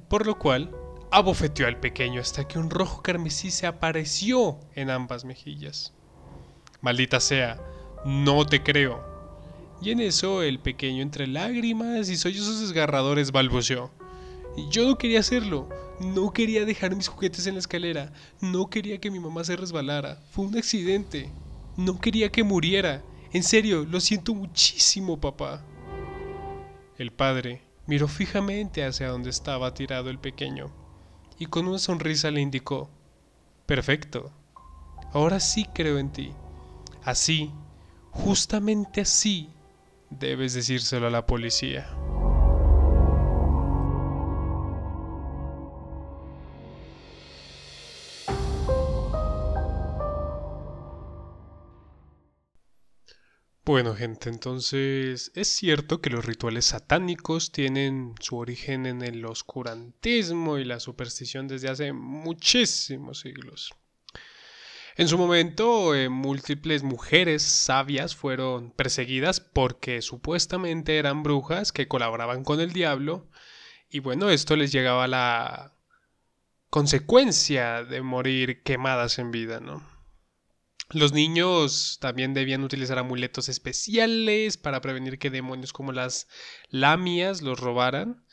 por 0.08 0.26
lo 0.26 0.40
cual 0.40 0.74
abofeteó 1.12 1.68
al 1.68 1.78
pequeño 1.78 2.20
hasta 2.20 2.48
que 2.48 2.58
un 2.58 2.68
rojo 2.68 3.00
carmesí 3.02 3.52
se 3.52 3.68
apareció 3.68 4.58
en 4.74 4.90
ambas 4.90 5.24
mejillas. 5.24 5.94
Maldita 6.80 7.20
sea, 7.20 7.60
no 8.04 8.44
te 8.44 8.64
creo, 8.64 9.11
y 9.82 9.90
en 9.90 10.00
eso 10.00 10.42
el 10.42 10.60
pequeño 10.60 11.02
entre 11.02 11.26
lágrimas 11.26 12.08
y 12.08 12.16
sollozos 12.16 12.60
desgarradores 12.60 13.32
balbuceó. 13.32 13.90
Yo 14.70 14.86
no 14.86 14.96
quería 14.96 15.20
hacerlo, 15.20 15.68
no 15.98 16.32
quería 16.32 16.64
dejar 16.64 16.94
mis 16.94 17.08
juguetes 17.08 17.46
en 17.46 17.54
la 17.54 17.60
escalera, 17.60 18.12
no 18.40 18.70
quería 18.70 18.98
que 18.98 19.10
mi 19.10 19.18
mamá 19.18 19.42
se 19.42 19.56
resbalara, 19.56 20.20
fue 20.30 20.44
un 20.44 20.56
accidente, 20.56 21.30
no 21.76 21.98
quería 21.98 22.30
que 22.30 22.44
muriera, 22.44 23.02
en 23.32 23.42
serio, 23.42 23.84
lo 23.84 23.98
siento 23.98 24.34
muchísimo, 24.34 25.20
papá. 25.20 25.64
El 26.98 27.10
padre 27.10 27.62
miró 27.86 28.06
fijamente 28.06 28.84
hacia 28.84 29.08
donde 29.08 29.30
estaba 29.30 29.74
tirado 29.74 30.10
el 30.10 30.18
pequeño 30.18 30.70
y 31.38 31.46
con 31.46 31.66
una 31.66 31.78
sonrisa 31.78 32.30
le 32.30 32.40
indicó, 32.40 32.88
Perfecto, 33.66 34.30
ahora 35.12 35.40
sí 35.40 35.66
creo 35.74 35.98
en 35.98 36.12
ti. 36.12 36.32
Así, 37.02 37.50
justamente 38.10 39.00
así, 39.00 39.48
Debes 40.18 40.54
decírselo 40.54 41.06
a 41.06 41.10
la 41.10 41.26
policía. 41.26 41.88
Bueno, 53.64 53.94
gente, 53.94 54.28
entonces 54.28 55.30
es 55.34 55.48
cierto 55.48 56.00
que 56.00 56.10
los 56.10 56.24
rituales 56.24 56.66
satánicos 56.66 57.52
tienen 57.52 58.14
su 58.20 58.36
origen 58.36 58.86
en 58.86 59.02
el 59.02 59.24
oscurantismo 59.24 60.58
y 60.58 60.64
la 60.64 60.80
superstición 60.80 61.46
desde 61.46 61.70
hace 61.70 61.92
muchísimos 61.92 63.20
siglos. 63.20 63.72
En 64.96 65.08
su 65.08 65.16
momento, 65.16 65.94
eh, 65.94 66.08
múltiples 66.08 66.82
mujeres 66.82 67.42
sabias 67.42 68.14
fueron 68.14 68.72
perseguidas 68.72 69.40
porque 69.40 70.02
supuestamente 70.02 70.98
eran 70.98 71.22
brujas 71.22 71.72
que 71.72 71.88
colaboraban 71.88 72.44
con 72.44 72.60
el 72.60 72.72
diablo 72.72 73.28
y 73.88 74.00
bueno, 74.00 74.30
esto 74.30 74.56
les 74.56 74.72
llegaba 74.72 75.04
a 75.04 75.08
la 75.08 75.72
consecuencia 76.70 77.84
de 77.84 78.02
morir 78.02 78.62
quemadas 78.62 79.18
en 79.18 79.30
vida, 79.30 79.60
¿no? 79.60 79.86
Los 80.90 81.12
niños 81.12 81.98
también 82.00 82.34
debían 82.34 82.64
utilizar 82.64 82.98
amuletos 82.98 83.48
especiales 83.48 84.58
para 84.58 84.82
prevenir 84.82 85.18
que 85.18 85.30
demonios 85.30 85.72
como 85.72 85.92
las 85.92 86.28
lamias 86.68 87.40
los 87.40 87.60
robaran. 87.60 88.26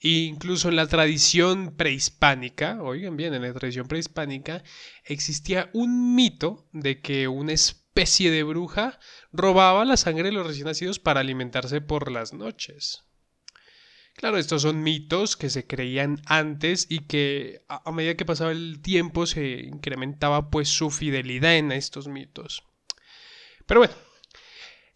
Incluso 0.00 0.68
en 0.68 0.76
la 0.76 0.86
tradición 0.86 1.74
prehispánica, 1.76 2.80
oigan 2.82 3.16
bien, 3.16 3.34
en 3.34 3.42
la 3.42 3.52
tradición 3.52 3.88
prehispánica 3.88 4.62
existía 5.04 5.70
un 5.72 6.14
mito 6.14 6.68
de 6.72 7.00
que 7.00 7.26
una 7.26 7.52
especie 7.52 8.30
de 8.30 8.44
bruja 8.44 9.00
robaba 9.32 9.84
la 9.84 9.96
sangre 9.96 10.24
de 10.24 10.32
los 10.32 10.46
recién 10.46 10.66
nacidos 10.66 11.00
para 11.00 11.20
alimentarse 11.20 11.80
por 11.80 12.12
las 12.12 12.32
noches. 12.32 13.08
Claro, 14.14 14.36
estos 14.36 14.62
son 14.62 14.82
mitos 14.82 15.36
que 15.36 15.50
se 15.50 15.66
creían 15.66 16.20
antes 16.26 16.86
y 16.88 17.06
que 17.06 17.64
a, 17.68 17.90
medida 17.92 18.16
que 18.16 18.24
pasaba 18.24 18.52
el 18.52 18.80
tiempo 18.82 19.26
se 19.26 19.60
incrementaba 19.60 20.50
pues 20.50 20.68
su 20.68 20.90
fidelidad 20.90 21.56
en 21.56 21.70
estos 21.70 22.08
mitos. 22.08 22.64
Pero 23.66 23.80
bueno, 23.80 23.94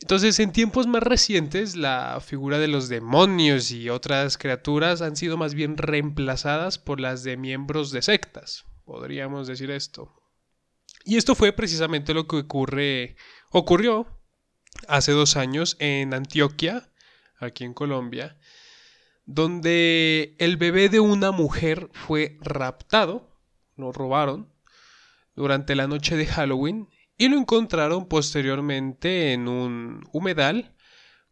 entonces 0.02 0.40
en 0.40 0.50
tiempos 0.50 0.88
más 0.88 1.02
recientes 1.02 1.76
la 1.76 2.20
figura 2.20 2.58
de 2.58 2.66
los 2.66 2.88
demonios 2.88 3.70
y 3.70 3.88
otras 3.88 4.36
criaturas 4.36 5.00
han 5.00 5.14
sido 5.14 5.36
más 5.36 5.54
bien 5.54 5.76
reemplazadas 5.76 6.78
por 6.78 6.98
las 6.98 7.22
de 7.22 7.36
miembros 7.36 7.92
de 7.92 8.02
sectas, 8.02 8.64
podríamos 8.84 9.46
decir 9.46 9.70
esto. 9.70 10.12
Y 11.04 11.18
esto 11.18 11.36
fue 11.36 11.52
precisamente 11.52 12.14
lo 12.14 12.26
que 12.26 12.36
ocurre, 12.36 13.16
ocurrió 13.50 14.08
hace 14.88 15.12
dos 15.12 15.36
años 15.36 15.76
en 15.78 16.14
Antioquia, 16.14 16.90
aquí 17.38 17.62
en 17.62 17.72
Colombia, 17.72 18.36
donde 19.24 20.34
el 20.38 20.56
bebé 20.56 20.88
de 20.88 20.98
una 20.98 21.30
mujer 21.30 21.88
fue 21.92 22.38
raptado, 22.40 23.38
lo 23.76 23.92
robaron, 23.92 24.52
durante 25.36 25.76
la 25.76 25.86
noche 25.86 26.16
de 26.16 26.26
Halloween 26.26 26.88
y 27.22 27.28
lo 27.28 27.38
encontraron 27.38 28.08
posteriormente 28.08 29.32
en 29.32 29.46
un 29.46 30.08
humedal 30.10 30.74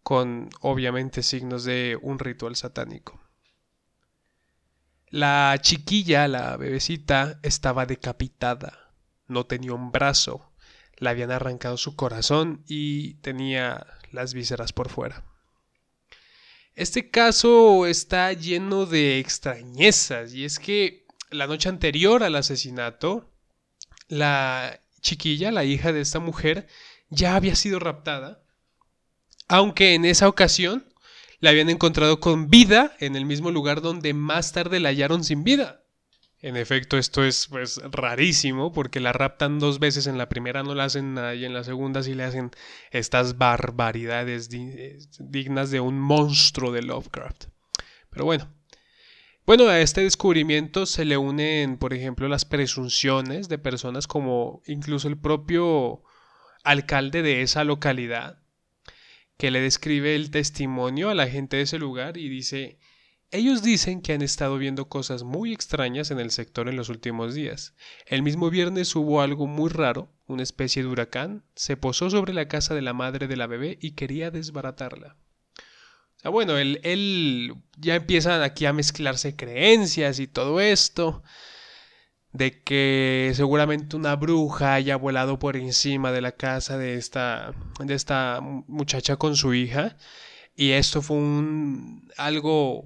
con 0.05 0.49
obviamente 0.61 1.25
signos 1.25 1.65
de 1.65 1.99
un 2.01 2.21
ritual 2.21 2.55
satánico. 2.55 3.21
La 5.09 5.59
chiquilla, 5.61 6.29
la 6.29 6.57
bebecita, 6.57 7.41
estaba 7.43 7.87
decapitada, 7.87 8.93
no 9.27 9.47
tenía 9.47 9.73
un 9.73 9.91
brazo, 9.91 10.53
le 10.99 11.11
habían 11.11 11.33
arrancado 11.33 11.77
su 11.77 11.97
corazón 11.97 12.63
y 12.69 13.15
tenía 13.15 13.85
las 14.13 14.33
vísceras 14.33 14.73
por 14.73 14.91
fuera. 14.91 15.25
Este 16.77 17.11
caso 17.11 17.87
está 17.87 18.33
lleno 18.33 18.87
de 18.87 19.19
extrañezas 19.19 20.35
y 20.35 20.45
es 20.45 20.61
que 20.61 21.05
la 21.31 21.49
noche 21.49 21.69
anterior 21.69 22.23
al 22.23 22.37
asesinato, 22.37 23.29
la 24.07 24.81
chiquilla, 25.01 25.51
la 25.51 25.65
hija 25.65 25.93
de 25.93 26.01
esta 26.01 26.21
mujer, 26.21 26.67
ya 27.09 27.37
había 27.37 27.57
sido 27.57 27.79
raptada, 27.79 28.43
aunque 29.49 29.95
en 29.95 30.05
esa 30.05 30.29
ocasión 30.29 30.87
la 31.41 31.51
habían 31.51 31.71
encontrado 31.71 32.21
con 32.21 32.49
vida 32.49 32.97
en 33.01 33.17
el 33.17 33.25
mismo 33.25 33.51
lugar 33.51 33.81
donde 33.81 34.15
más 34.15 34.53
tarde 34.53 34.79
la 34.79 34.91
hallaron 34.91 35.25
sin 35.25 35.43
vida. 35.43 35.83
En 36.43 36.57
efecto, 36.57 36.97
esto 36.97 37.23
es 37.23 37.49
pues 37.49 37.81
rarísimo 37.91 38.73
porque 38.73 39.01
la 39.01 39.13
raptan 39.13 39.59
dos 39.59 39.79
veces, 39.79 40.07
en 40.07 40.17
la 40.17 40.29
primera 40.29 40.63
no 40.63 40.75
la 40.75 40.85
hacen 40.85 41.15
nada 41.15 41.35
y 41.35 41.45
en 41.45 41.53
la 41.53 41.65
segunda 41.65 42.03
sí 42.03 42.15
le 42.15 42.25
hacen 42.25 42.51
estas 42.91 43.37
barbaridades 43.37 44.49
dignas 44.51 45.71
de 45.71 45.81
un 45.81 46.01
monstruo 46.01 46.73
de 46.73 46.83
Lovecraft. 46.83 47.47
Pero 48.11 48.25
bueno. 48.25 48.60
Bueno, 49.51 49.67
a 49.67 49.81
este 49.81 50.03
descubrimiento 50.03 50.87
se 50.87 51.05
le 51.05 51.17
unen, 51.17 51.77
por 51.77 51.93
ejemplo, 51.93 52.29
las 52.29 52.45
presunciones 52.45 53.49
de 53.49 53.59
personas 53.59 54.07
como 54.07 54.63
incluso 54.65 55.09
el 55.09 55.19
propio 55.19 56.05
alcalde 56.63 57.23
de 57.23 57.43
esa 57.43 57.65
localidad, 57.65 58.39
que 59.39 59.51
le 59.51 59.61
describe 59.61 60.15
el 60.15 60.31
testimonio 60.31 61.11
a 61.11 61.17
la 61.17 61.27
gente 61.27 61.57
de 61.57 61.65
ese 61.65 61.81
lugar 61.81 62.17
y 62.17 62.29
dice, 62.29 62.79
ellos 63.33 63.65
dicen 63.65 64.03
que 64.03 64.13
han 64.13 64.23
estado 64.23 64.57
viendo 64.57 64.89
cosas 64.89 65.25
muy 65.25 65.53
extrañas 65.53 66.13
en 66.13 66.21
el 66.21 66.31
sector 66.31 66.69
en 66.69 66.77
los 66.77 66.89
últimos 66.89 67.35
días. 67.35 67.75
El 68.07 68.23
mismo 68.23 68.51
viernes 68.51 68.95
hubo 68.95 69.21
algo 69.21 69.49
muy 69.49 69.69
raro, 69.69 70.13
una 70.29 70.45
especie 70.45 70.85
de 70.85 70.89
huracán, 70.89 71.43
se 71.57 71.77
posó 71.77 72.09
sobre 72.09 72.35
la 72.35 72.47
casa 72.47 72.77
de 72.77 72.83
la 72.83 72.93
madre 72.93 73.27
de 73.27 73.37
la 73.37 73.49
bebé 73.49 73.79
y 73.81 73.97
quería 73.97 74.31
desbaratarla. 74.31 75.17
Bueno, 76.25 76.59
él, 76.59 76.81
él 76.83 77.55
ya 77.79 77.95
empiezan 77.95 78.43
aquí 78.43 78.67
a 78.67 78.73
mezclarse 78.73 79.37
creencias 79.37 80.19
y 80.19 80.27
todo 80.27 80.61
esto 80.61 81.23
de 82.33 82.63
que 82.63 83.33
seguramente 83.35 83.97
una 83.97 84.15
bruja 84.17 84.75
haya 84.75 84.97
volado 84.97 85.39
por 85.39 85.57
encima 85.57 86.13
de 86.13 86.21
la 86.21 86.33
casa 86.33 86.79
de 86.79 86.95
esta, 86.95 87.53
de 87.81 87.95
esta 87.95 88.41
muchacha 88.41 89.17
con 89.17 89.37
su 89.37 89.55
hija. 89.55 89.97
Y 90.55 90.73
esto 90.73 91.03
fue 91.03 91.17
un, 91.17 92.09
algo 92.17 92.85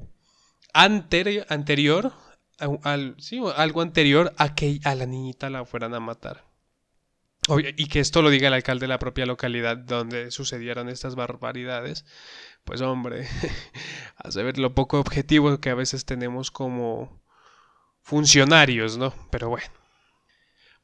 anterior, 0.72 2.12
al, 2.58 3.16
algo 3.56 3.82
anterior 3.82 4.32
a 4.38 4.54
que 4.54 4.80
a 4.84 4.94
la 4.94 5.06
niñita 5.06 5.50
la 5.50 5.64
fueran 5.64 5.94
a 5.94 6.00
matar. 6.00 6.44
Y 7.76 7.88
que 7.88 8.00
esto 8.00 8.22
lo 8.22 8.30
diga 8.30 8.48
el 8.48 8.54
alcalde 8.54 8.84
de 8.84 8.88
la 8.88 8.98
propia 8.98 9.26
localidad 9.26 9.76
donde 9.76 10.30
sucedieron 10.30 10.88
estas 10.88 11.14
barbaridades. 11.14 12.06
Pues 12.64 12.80
hombre, 12.80 13.28
hace 14.16 14.42
ver 14.42 14.58
lo 14.58 14.74
poco 14.74 14.98
objetivo 14.98 15.58
que 15.60 15.70
a 15.70 15.74
veces 15.74 16.04
tenemos 16.04 16.50
como 16.50 17.22
funcionarios, 18.00 18.96
¿no? 18.96 19.14
Pero 19.30 19.50
bueno. 19.50 19.66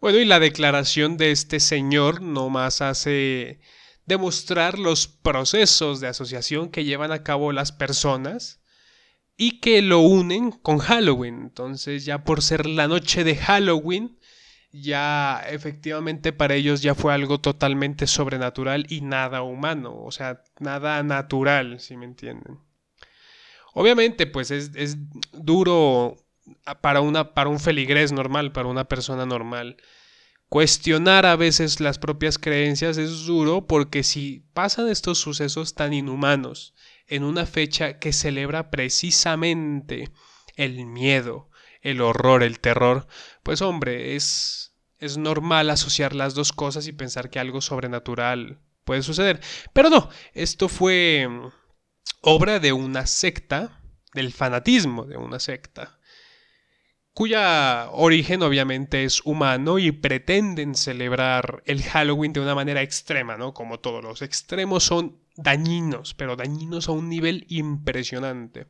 Bueno, 0.00 0.18
y 0.18 0.24
la 0.24 0.40
declaración 0.40 1.16
de 1.16 1.30
este 1.30 1.60
señor 1.60 2.22
no 2.22 2.48
más 2.48 2.80
hace 2.80 3.60
demostrar 4.06 4.78
los 4.78 5.06
procesos 5.08 6.00
de 6.00 6.08
asociación 6.08 6.70
que 6.70 6.84
llevan 6.84 7.12
a 7.12 7.22
cabo 7.22 7.52
las 7.52 7.72
personas 7.72 8.60
y 9.36 9.60
que 9.60 9.82
lo 9.82 10.00
unen 10.00 10.50
con 10.52 10.78
Halloween. 10.78 11.40
Entonces 11.42 12.04
ya 12.04 12.24
por 12.24 12.42
ser 12.42 12.66
la 12.66 12.88
noche 12.88 13.24
de 13.24 13.36
Halloween, 13.36 14.18
ya 14.72 15.42
efectivamente 15.48 16.33
para 16.33 16.54
ellos 16.54 16.83
ya 16.83 16.94
fue 16.94 17.12
algo 17.12 17.40
totalmente 17.40 18.06
sobrenatural 18.06 18.87
y 18.88 19.00
nada 19.00 19.42
humano, 19.42 19.96
o 19.96 20.11
sea, 20.11 20.42
nada 20.59 21.02
natural, 21.02 21.80
si 21.80 21.96
me 21.96 22.06
entienden. 22.06 22.59
Obviamente, 23.74 24.26
pues 24.26 24.50
es, 24.50 24.70
es 24.74 24.96
duro 25.33 26.16
para, 26.80 27.00
una, 27.00 27.35
para 27.35 27.50
un 27.50 27.61
feligrés 27.61 28.12
normal, 28.12 28.52
para 28.52 28.68
una 28.68 28.85
persona 28.85 29.26
normal. 29.26 29.76
Cuestionar 30.48 31.26
a 31.26 31.37
veces 31.37 31.78
las 31.80 31.98
propias 31.98 32.37
creencias 32.37 32.98
es 32.98 33.26
duro 33.26 33.66
porque 33.68 34.02
si 34.02 34.44
pasan 34.52 34.88
estos 34.88 35.18
sucesos 35.18 35.74
tan 35.74 35.92
inhumanos 35.92 36.74
en 37.06 37.22
una 37.22 37.46
fecha 37.46 37.98
que 38.00 38.12
celebra 38.12 38.70
precisamente 38.70 40.11
el 40.56 40.87
miedo, 40.87 41.49
el 41.80 42.00
horror, 42.00 42.42
el 42.42 42.60
terror, 42.60 43.06
pues 43.42 43.62
hombre, 43.62 44.16
es, 44.16 44.74
es 44.98 45.16
normal 45.16 45.70
asociar 45.70 46.14
las 46.14 46.34
dos 46.34 46.52
cosas 46.52 46.86
y 46.86 46.92
pensar 46.92 47.30
que 47.30 47.38
algo 47.38 47.60
sobrenatural 47.60 48.60
puede 48.84 49.02
suceder. 49.02 49.40
Pero 49.72 49.90
no, 49.90 50.08
esto 50.34 50.68
fue 50.68 51.26
mm, 51.28 51.48
obra 52.22 52.58
de 52.60 52.72
una 52.72 53.06
secta, 53.06 53.80
del 54.14 54.32
fanatismo 54.32 55.04
de 55.04 55.16
una 55.16 55.38
secta, 55.38 55.98
cuya 57.12 57.88
origen 57.92 58.42
obviamente 58.42 59.04
es 59.04 59.20
humano 59.24 59.78
y 59.78 59.92
pretenden 59.92 60.74
celebrar 60.74 61.62
el 61.66 61.82
Halloween 61.82 62.32
de 62.32 62.40
una 62.40 62.54
manera 62.54 62.82
extrema, 62.82 63.36
¿no? 63.36 63.52
Como 63.52 63.80
todos 63.80 64.02
los 64.02 64.22
extremos 64.22 64.84
son 64.84 65.20
dañinos, 65.36 66.14
pero 66.14 66.36
dañinos 66.36 66.88
a 66.88 66.92
un 66.92 67.08
nivel 67.08 67.46
impresionante. 67.48 68.66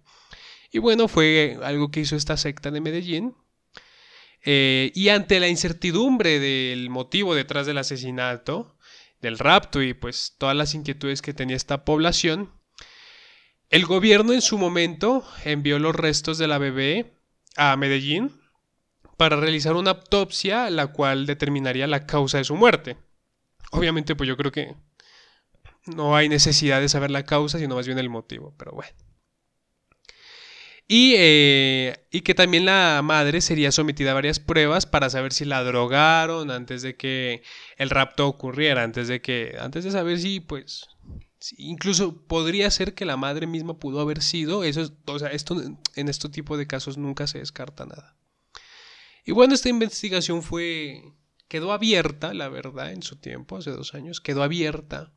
Y 0.70 0.78
bueno, 0.78 1.08
fue 1.08 1.58
algo 1.62 1.90
que 1.90 2.00
hizo 2.00 2.16
esta 2.16 2.36
secta 2.36 2.70
de 2.70 2.80
Medellín. 2.80 3.34
Eh, 4.44 4.92
y 4.94 5.08
ante 5.08 5.40
la 5.40 5.48
incertidumbre 5.48 6.38
del 6.38 6.88
motivo 6.88 7.34
detrás 7.34 7.66
del 7.66 7.78
asesinato, 7.78 8.76
del 9.20 9.38
rapto 9.38 9.82
y 9.82 9.92
pues 9.92 10.34
todas 10.38 10.56
las 10.56 10.74
inquietudes 10.74 11.20
que 11.20 11.34
tenía 11.34 11.56
esta 11.56 11.84
población, 11.84 12.50
el 13.68 13.84
gobierno 13.84 14.32
en 14.32 14.40
su 14.40 14.58
momento 14.58 15.24
envió 15.44 15.78
los 15.78 15.94
restos 15.94 16.38
de 16.38 16.48
la 16.48 16.58
bebé 16.58 17.14
a 17.56 17.76
Medellín 17.76 18.40
para 19.16 19.36
realizar 19.36 19.74
una 19.74 19.90
autopsia 19.90 20.70
la 20.70 20.86
cual 20.86 21.26
determinaría 21.26 21.86
la 21.86 22.06
causa 22.06 22.38
de 22.38 22.44
su 22.44 22.56
muerte. 22.56 22.96
Obviamente 23.72 24.16
pues 24.16 24.26
yo 24.26 24.36
creo 24.36 24.52
que 24.52 24.74
no 25.84 26.16
hay 26.16 26.28
necesidad 26.28 26.80
de 26.80 26.88
saber 26.88 27.10
la 27.10 27.24
causa, 27.24 27.58
sino 27.58 27.74
más 27.74 27.86
bien 27.86 27.98
el 27.98 28.08
motivo, 28.08 28.54
pero 28.56 28.72
bueno. 28.72 29.09
Y, 30.92 31.14
eh, 31.16 32.04
y, 32.10 32.22
que 32.22 32.34
también 32.34 32.64
la 32.64 33.00
madre 33.04 33.42
sería 33.42 33.70
sometida 33.70 34.10
a 34.10 34.14
varias 34.14 34.40
pruebas 34.40 34.86
para 34.86 35.08
saber 35.08 35.32
si 35.32 35.44
la 35.44 35.62
drogaron 35.62 36.50
antes 36.50 36.82
de 36.82 36.96
que 36.96 37.44
el 37.76 37.90
rapto 37.90 38.26
ocurriera, 38.26 38.82
antes 38.82 39.06
de 39.06 39.22
que, 39.22 39.54
antes 39.60 39.84
de 39.84 39.92
saber 39.92 40.18
si, 40.18 40.40
pues, 40.40 40.88
incluso 41.56 42.26
podría 42.26 42.68
ser 42.72 42.94
que 42.94 43.04
la 43.04 43.16
madre 43.16 43.46
misma 43.46 43.78
pudo 43.78 44.00
haber 44.00 44.20
sido, 44.20 44.64
eso, 44.64 44.92
o 45.06 45.18
sea, 45.20 45.28
esto, 45.28 45.62
en 45.94 46.08
este 46.08 46.28
tipo 46.28 46.56
de 46.56 46.66
casos 46.66 46.98
nunca 46.98 47.28
se 47.28 47.38
descarta 47.38 47.86
nada. 47.86 48.16
Y 49.24 49.30
bueno, 49.30 49.54
esta 49.54 49.68
investigación 49.68 50.42
fue, 50.42 51.04
quedó 51.46 51.70
abierta, 51.70 52.34
la 52.34 52.48
verdad, 52.48 52.90
en 52.90 53.04
su 53.04 53.14
tiempo, 53.14 53.58
hace 53.58 53.70
dos 53.70 53.94
años, 53.94 54.20
quedó 54.20 54.42
abierta 54.42 55.12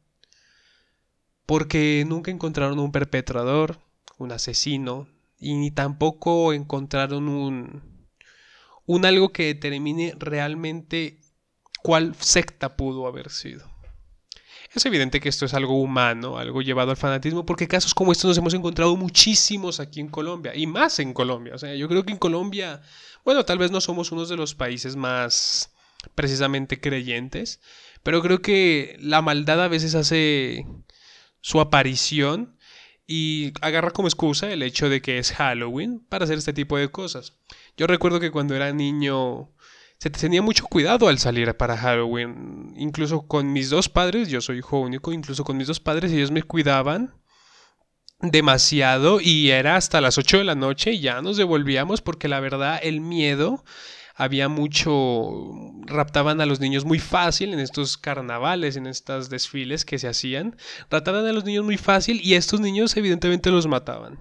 porque 1.47 2.05
nunca 2.07 2.29
encontraron 2.29 2.77
un 2.77 2.91
perpetrador, 2.91 3.79
un 4.19 4.31
asesino, 4.31 5.07
y 5.43 5.55
ni 5.55 5.71
tampoco 5.71 6.53
encontraron 6.53 7.27
un, 7.27 7.83
un 8.85 9.05
algo 9.05 9.29
que 9.29 9.45
determine 9.45 10.13
realmente 10.17 11.19
cuál 11.81 12.15
secta 12.15 12.77
pudo 12.77 13.07
haber 13.07 13.29
sido. 13.29 13.71
Es 14.73 14.85
evidente 14.87 15.19
que 15.19 15.29
esto 15.29 15.45
es 15.45 15.53
algo 15.53 15.79
humano, 15.79 16.37
algo 16.37 16.63
llevado 16.63 16.89
al 16.89 16.97
fanatismo, 16.97 17.45
porque 17.45 17.67
casos 17.67 17.93
como 17.93 18.11
estos 18.11 18.29
nos 18.29 18.37
hemos 18.39 18.53
encontrado 18.55 18.95
muchísimos 18.95 19.79
aquí 19.79 19.99
en 19.99 20.07
Colombia, 20.07 20.55
y 20.55 20.65
más 20.65 20.97
en 20.97 21.13
Colombia. 21.13 21.53
O 21.53 21.59
sea, 21.59 21.75
yo 21.75 21.87
creo 21.87 22.03
que 22.03 22.13
en 22.13 22.17
Colombia, 22.17 22.81
bueno, 23.23 23.45
tal 23.45 23.59
vez 23.59 23.69
no 23.69 23.81
somos 23.81 24.11
uno 24.11 24.25
de 24.25 24.35
los 24.35 24.55
países 24.55 24.95
más 24.95 25.69
precisamente 26.15 26.81
creyentes, 26.81 27.61
pero 28.01 28.21
creo 28.21 28.41
que 28.41 28.97
la 28.99 29.21
maldad 29.21 29.61
a 29.61 29.67
veces 29.67 29.93
hace 29.93 30.65
su 31.39 31.59
aparición 31.59 32.57
y 33.07 33.53
agarra 33.61 33.91
como 33.91 34.07
excusa 34.07 34.51
el 34.51 34.63
hecho 34.63 34.89
de 34.89 35.01
que 35.01 35.17
es 35.17 35.31
Halloween 35.33 35.99
para 36.07 36.25
hacer 36.25 36.37
este 36.37 36.53
tipo 36.53 36.77
de 36.77 36.89
cosas. 36.89 37.33
Yo 37.77 37.87
recuerdo 37.87 38.19
que 38.19 38.31
cuando 38.31 38.55
era 38.55 38.71
niño 38.71 39.49
se 39.99 40.09
tenía 40.09 40.41
mucho 40.41 40.65
cuidado 40.65 41.07
al 41.07 41.17
salir 41.17 41.55
para 41.55 41.77
Halloween. 41.77 42.73
Incluso 42.75 43.27
con 43.27 43.53
mis 43.53 43.69
dos 43.69 43.87
padres, 43.87 44.27
yo 44.29 44.41
soy 44.41 44.57
hijo 44.57 44.79
único, 44.79 45.13
incluso 45.13 45.43
con 45.43 45.57
mis 45.57 45.67
dos 45.67 45.79
padres 45.79 46.11
ellos 46.11 46.31
me 46.31 46.43
cuidaban 46.43 47.13
demasiado 48.19 49.19
y 49.21 49.49
era 49.51 49.75
hasta 49.75 50.01
las 50.01 50.17
8 50.17 50.39
de 50.39 50.43
la 50.45 50.55
noche 50.55 50.93
y 50.93 50.99
ya 51.01 51.21
nos 51.21 51.37
devolvíamos 51.37 52.01
porque 52.01 52.27
la 52.27 52.39
verdad 52.39 52.79
el 52.81 53.01
miedo 53.01 53.63
había 54.15 54.47
mucho, 54.47 55.51
raptaban 55.85 56.39
a 56.41 56.45
los 56.45 56.59
niños 56.59 56.85
muy 56.85 56.99
fácil 56.99 57.53
en 57.53 57.59
estos 57.59 57.97
carnavales, 57.97 58.75
en 58.75 58.87
estos 58.87 59.29
desfiles 59.29 59.85
que 59.85 59.99
se 59.99 60.07
hacían, 60.07 60.55
raptaban 60.89 61.25
a 61.25 61.33
los 61.33 61.45
niños 61.45 61.65
muy 61.65 61.77
fácil 61.77 62.21
y 62.23 62.35
estos 62.35 62.59
niños 62.59 62.95
evidentemente 62.95 63.49
los 63.49 63.67
mataban. 63.67 64.19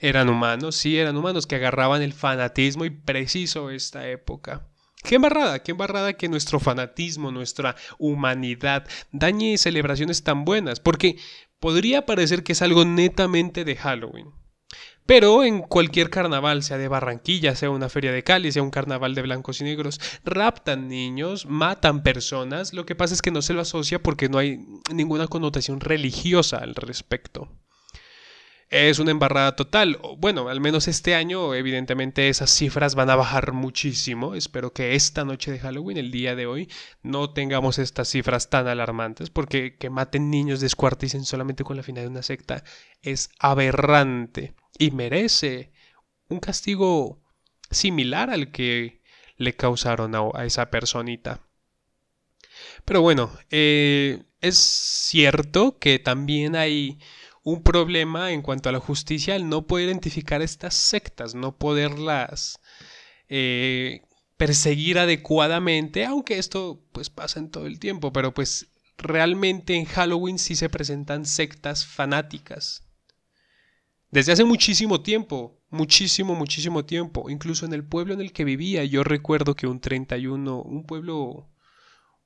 Eran 0.00 0.28
humanos, 0.28 0.76
sí, 0.76 0.98
eran 0.98 1.16
humanos 1.16 1.46
que 1.46 1.56
agarraban 1.56 2.02
el 2.02 2.12
fanatismo 2.12 2.84
y 2.84 2.90
preciso 2.90 3.70
esta 3.70 4.08
época. 4.08 4.66
Qué 5.02 5.16
embarrada, 5.16 5.62
qué 5.62 5.70
embarrada 5.70 6.14
que 6.14 6.28
nuestro 6.28 6.58
fanatismo, 6.58 7.30
nuestra 7.30 7.76
humanidad 7.98 8.86
dañe 9.12 9.56
celebraciones 9.56 10.22
tan 10.24 10.44
buenas, 10.44 10.80
porque 10.80 11.16
podría 11.60 12.06
parecer 12.06 12.42
que 12.42 12.52
es 12.52 12.62
algo 12.62 12.84
netamente 12.84 13.64
de 13.64 13.76
Halloween. 13.76 14.32
Pero 15.06 15.44
en 15.44 15.60
cualquier 15.60 16.10
carnaval, 16.10 16.64
sea 16.64 16.78
de 16.78 16.88
Barranquilla, 16.88 17.54
sea 17.54 17.70
una 17.70 17.88
feria 17.88 18.10
de 18.10 18.24
Cali, 18.24 18.50
sea 18.50 18.62
un 18.62 18.70
carnaval 18.70 19.14
de 19.14 19.22
blancos 19.22 19.60
y 19.60 19.64
negros, 19.64 20.00
raptan 20.24 20.88
niños, 20.88 21.46
matan 21.46 22.02
personas. 22.02 22.72
Lo 22.72 22.86
que 22.86 22.96
pasa 22.96 23.14
es 23.14 23.22
que 23.22 23.30
no 23.30 23.40
se 23.40 23.54
lo 23.54 23.60
asocia 23.60 24.02
porque 24.02 24.28
no 24.28 24.38
hay 24.38 24.66
ninguna 24.92 25.28
connotación 25.28 25.80
religiosa 25.80 26.58
al 26.58 26.74
respecto. 26.74 27.48
Es 28.68 28.98
una 28.98 29.12
embarrada 29.12 29.54
total. 29.54 29.98
Bueno, 30.18 30.48
al 30.48 30.60
menos 30.60 30.88
este 30.88 31.14
año, 31.14 31.54
evidentemente, 31.54 32.28
esas 32.28 32.50
cifras 32.50 32.96
van 32.96 33.10
a 33.10 33.16
bajar 33.16 33.52
muchísimo. 33.52 34.34
Espero 34.34 34.72
que 34.72 34.96
esta 34.96 35.24
noche 35.24 35.52
de 35.52 35.60
Halloween, 35.60 35.98
el 35.98 36.10
día 36.10 36.34
de 36.34 36.46
hoy, 36.46 36.68
no 37.02 37.30
tengamos 37.32 37.78
estas 37.78 38.08
cifras 38.08 38.50
tan 38.50 38.66
alarmantes, 38.66 39.30
porque 39.30 39.76
que 39.76 39.88
maten 39.88 40.30
niños, 40.30 40.60
descuarticen 40.60 41.24
solamente 41.24 41.62
con 41.62 41.76
la 41.76 41.84
finalidad 41.84 42.08
de 42.08 42.12
una 42.14 42.22
secta, 42.22 42.64
es 43.02 43.30
aberrante 43.38 44.54
y 44.78 44.90
merece 44.90 45.70
un 46.28 46.40
castigo 46.40 47.22
similar 47.70 48.30
al 48.30 48.50
que 48.50 49.00
le 49.36 49.54
causaron 49.54 50.14
a, 50.16 50.44
esa 50.44 50.70
personita. 50.70 51.40
Pero 52.84 53.00
bueno, 53.00 53.30
eh, 53.50 54.24
es 54.40 54.58
cierto 54.58 55.78
que 55.78 56.00
también 56.00 56.56
hay 56.56 56.98
un 57.46 57.62
problema 57.62 58.32
en 58.32 58.42
cuanto 58.42 58.68
a 58.68 58.72
la 58.72 58.80
justicia 58.80 59.36
al 59.36 59.48
no 59.48 59.68
poder 59.68 59.86
identificar 59.86 60.42
estas 60.42 60.74
sectas, 60.74 61.36
no 61.36 61.56
poderlas 61.56 62.58
eh, 63.28 64.02
perseguir 64.36 64.98
adecuadamente, 64.98 66.04
aunque 66.04 66.38
esto 66.38 66.82
pues 66.90 67.08
pasa 67.08 67.38
en 67.38 67.52
todo 67.52 67.66
el 67.66 67.78
tiempo, 67.78 68.12
pero 68.12 68.34
pues 68.34 68.66
realmente 68.98 69.76
en 69.76 69.84
Halloween 69.84 70.40
sí 70.40 70.56
se 70.56 70.68
presentan 70.68 71.24
sectas 71.24 71.86
fanáticas. 71.86 72.82
Desde 74.10 74.32
hace 74.32 74.44
muchísimo 74.44 75.02
tiempo, 75.02 75.56
muchísimo, 75.70 76.34
muchísimo 76.34 76.84
tiempo, 76.84 77.30
incluso 77.30 77.64
en 77.64 77.74
el 77.74 77.84
pueblo 77.84 78.12
en 78.12 78.22
el 78.22 78.32
que 78.32 78.42
vivía, 78.42 78.84
yo 78.86 79.04
recuerdo 79.04 79.54
que 79.54 79.68
un 79.68 79.78
31, 79.78 80.62
un 80.62 80.84
pueblo, 80.84 81.48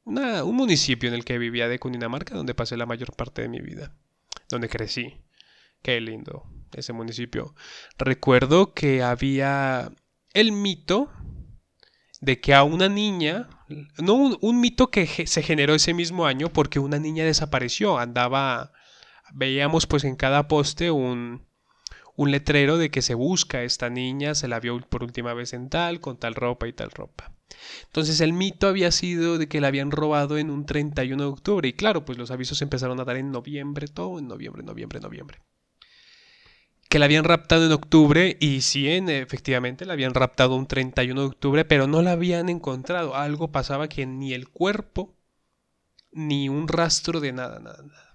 un 0.06 0.56
municipio 0.56 1.10
en 1.10 1.14
el 1.14 1.26
que 1.26 1.36
vivía 1.36 1.68
de 1.68 1.78
Cundinamarca, 1.78 2.34
donde 2.34 2.54
pasé 2.54 2.78
la 2.78 2.86
mayor 2.86 3.14
parte 3.14 3.42
de 3.42 3.50
mi 3.50 3.60
vida, 3.60 3.94
donde 4.50 4.68
crecí. 4.68 5.22
Qué 5.82 6.00
lindo 6.00 6.44
ese 6.72 6.92
municipio. 6.92 7.54
Recuerdo 7.98 8.74
que 8.74 9.02
había 9.02 9.92
el 10.34 10.52
mito 10.52 11.10
de 12.20 12.40
que 12.40 12.54
a 12.54 12.62
una 12.62 12.88
niña, 12.88 13.48
no 13.98 14.14
un, 14.14 14.60
mito 14.60 14.90
que 14.90 15.06
se 15.06 15.42
generó 15.42 15.74
ese 15.74 15.94
mismo 15.94 16.26
año 16.26 16.52
porque 16.52 16.78
una 16.78 16.98
niña 16.98 17.24
desapareció, 17.24 17.98
andaba, 17.98 18.72
veíamos 19.32 19.86
pues 19.86 20.04
en 20.04 20.16
cada 20.16 20.46
poste 20.46 20.90
un, 20.90 21.46
un 22.14 22.30
letrero 22.30 22.76
de 22.76 22.90
que 22.90 23.02
se 23.02 23.14
busca 23.14 23.58
a 23.58 23.62
esta 23.62 23.88
niña, 23.88 24.34
se 24.34 24.48
la 24.48 24.60
vio 24.60 24.78
por 24.80 25.02
última 25.02 25.32
vez 25.32 25.54
en 25.54 25.70
tal, 25.70 26.00
con 26.00 26.18
tal 26.18 26.34
ropa 26.34 26.68
y 26.68 26.72
tal 26.72 26.90
ropa. 26.90 27.32
Entonces 27.86 28.20
el 28.20 28.32
mito 28.32 28.68
había 28.68 28.90
sido 28.92 29.38
de 29.38 29.48
que 29.48 29.60
la 29.60 29.68
habían 29.68 29.90
robado 29.90 30.38
en 30.38 30.50
un 30.50 30.66
31 30.66 31.22
de 31.22 31.28
octubre 31.28 31.68
y 31.68 31.72
claro, 31.72 32.04
pues 32.04 32.18
los 32.18 32.30
avisos 32.30 32.62
empezaron 32.62 33.00
a 33.00 33.04
dar 33.04 33.16
en 33.16 33.30
noviembre, 33.30 33.88
todo 33.88 34.18
en 34.18 34.28
noviembre, 34.28 34.62
noviembre, 34.62 35.00
noviembre. 35.00 35.40
Que 36.88 36.98
la 36.98 37.04
habían 37.04 37.24
raptado 37.24 37.66
en 37.66 37.72
octubre 37.72 38.36
y 38.40 38.62
sí, 38.62 38.88
efectivamente 38.88 39.84
la 39.84 39.92
habían 39.92 40.14
raptado 40.14 40.56
un 40.56 40.66
31 40.66 41.20
de 41.20 41.26
octubre, 41.26 41.64
pero 41.64 41.86
no 41.86 42.02
la 42.02 42.12
habían 42.12 42.48
encontrado. 42.48 43.14
Algo 43.14 43.52
pasaba 43.52 43.88
que 43.88 44.06
ni 44.06 44.34
el 44.34 44.48
cuerpo, 44.48 45.14
ni 46.10 46.48
un 46.48 46.66
rastro 46.66 47.20
de 47.20 47.32
nada, 47.32 47.60
nada, 47.60 47.82
nada. 47.82 48.12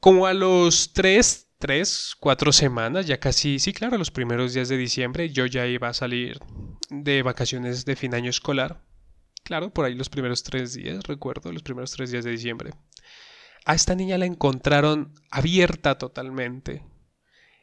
Como 0.00 0.26
a 0.26 0.34
los 0.34 0.92
tres, 0.92 1.47
tres, 1.58 2.16
cuatro 2.18 2.52
semanas, 2.52 3.06
ya 3.06 3.18
casi, 3.18 3.58
sí, 3.58 3.72
claro, 3.72 3.98
los 3.98 4.10
primeros 4.10 4.54
días 4.54 4.68
de 4.68 4.76
diciembre, 4.76 5.30
yo 5.30 5.46
ya 5.46 5.66
iba 5.66 5.88
a 5.88 5.94
salir 5.94 6.38
de 6.88 7.22
vacaciones 7.22 7.84
de 7.84 7.96
fin 7.96 8.14
año 8.14 8.30
escolar. 8.30 8.82
Claro, 9.44 9.72
por 9.72 9.84
ahí 9.84 9.94
los 9.94 10.08
primeros 10.08 10.42
tres 10.42 10.74
días, 10.74 11.02
recuerdo, 11.04 11.52
los 11.52 11.62
primeros 11.62 11.90
tres 11.90 12.10
días 12.10 12.24
de 12.24 12.30
diciembre. 12.30 12.70
A 13.64 13.74
esta 13.74 13.94
niña 13.94 14.18
la 14.18 14.26
encontraron 14.26 15.14
abierta 15.30 15.98
totalmente 15.98 16.84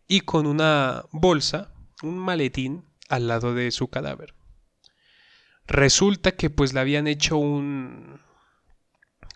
y 0.07 0.21
con 0.21 0.45
una 0.45 1.05
bolsa, 1.11 1.73
un 2.03 2.17
maletín 2.17 2.85
al 3.09 3.27
lado 3.27 3.53
de 3.53 3.71
su 3.71 3.87
cadáver. 3.87 4.35
Resulta 5.67 6.33
que 6.33 6.49
pues 6.49 6.73
le 6.73 6.79
habían 6.79 7.07
hecho 7.07 7.37
un, 7.37 8.14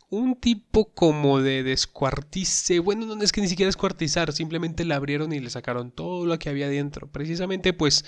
un 0.09 0.35
tipo 0.35 0.91
como 0.93 1.41
de 1.41 1.63
descuartice. 1.63 2.79
Bueno, 2.79 3.15
no 3.15 3.23
es 3.23 3.31
que 3.31 3.41
ni 3.41 3.47
siquiera 3.47 3.67
descuartizar, 3.67 4.33
simplemente 4.33 4.85
la 4.85 4.95
abrieron 4.95 5.31
y 5.33 5.39
le 5.39 5.49
sacaron 5.49 5.91
todo 5.91 6.25
lo 6.25 6.39
que 6.39 6.49
había 6.49 6.67
dentro. 6.67 7.07
Precisamente, 7.11 7.73
pues 7.73 8.05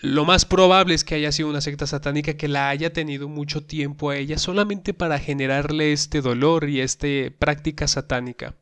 lo 0.00 0.24
más 0.24 0.44
probable 0.44 0.94
es 0.94 1.04
que 1.04 1.14
haya 1.14 1.32
sido 1.32 1.50
una 1.50 1.60
secta 1.60 1.86
satánica 1.86 2.36
que 2.36 2.48
la 2.48 2.70
haya 2.70 2.92
tenido 2.92 3.28
mucho 3.28 3.64
tiempo 3.64 4.10
a 4.10 4.16
ella 4.16 4.38
solamente 4.38 4.94
para 4.94 5.18
generarle 5.18 5.92
este 5.92 6.20
dolor 6.22 6.68
y 6.68 6.80
esta 6.80 7.08
práctica 7.38 7.88
satánica. 7.88 8.56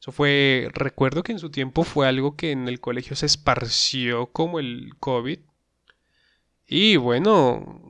Eso 0.00 0.12
fue, 0.12 0.68
recuerdo 0.72 1.22
que 1.22 1.32
en 1.32 1.38
su 1.38 1.50
tiempo 1.50 1.84
fue 1.84 2.08
algo 2.08 2.34
que 2.34 2.52
en 2.52 2.68
el 2.68 2.80
colegio 2.80 3.16
se 3.16 3.26
esparció 3.26 4.28
como 4.32 4.58
el 4.58 4.94
COVID. 4.98 5.40
Y 6.66 6.96
bueno, 6.96 7.89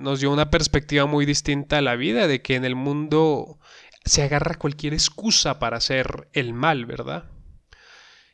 nos 0.00 0.20
dio 0.20 0.32
una 0.32 0.50
perspectiva 0.50 1.06
muy 1.06 1.26
distinta 1.26 1.78
a 1.78 1.82
la 1.82 1.96
vida, 1.96 2.26
de 2.26 2.42
que 2.42 2.56
en 2.56 2.64
el 2.64 2.74
mundo 2.74 3.58
se 4.04 4.22
agarra 4.22 4.58
cualquier 4.58 4.94
excusa 4.94 5.58
para 5.58 5.76
hacer 5.76 6.28
el 6.32 6.54
mal, 6.54 6.86
¿verdad? 6.86 7.30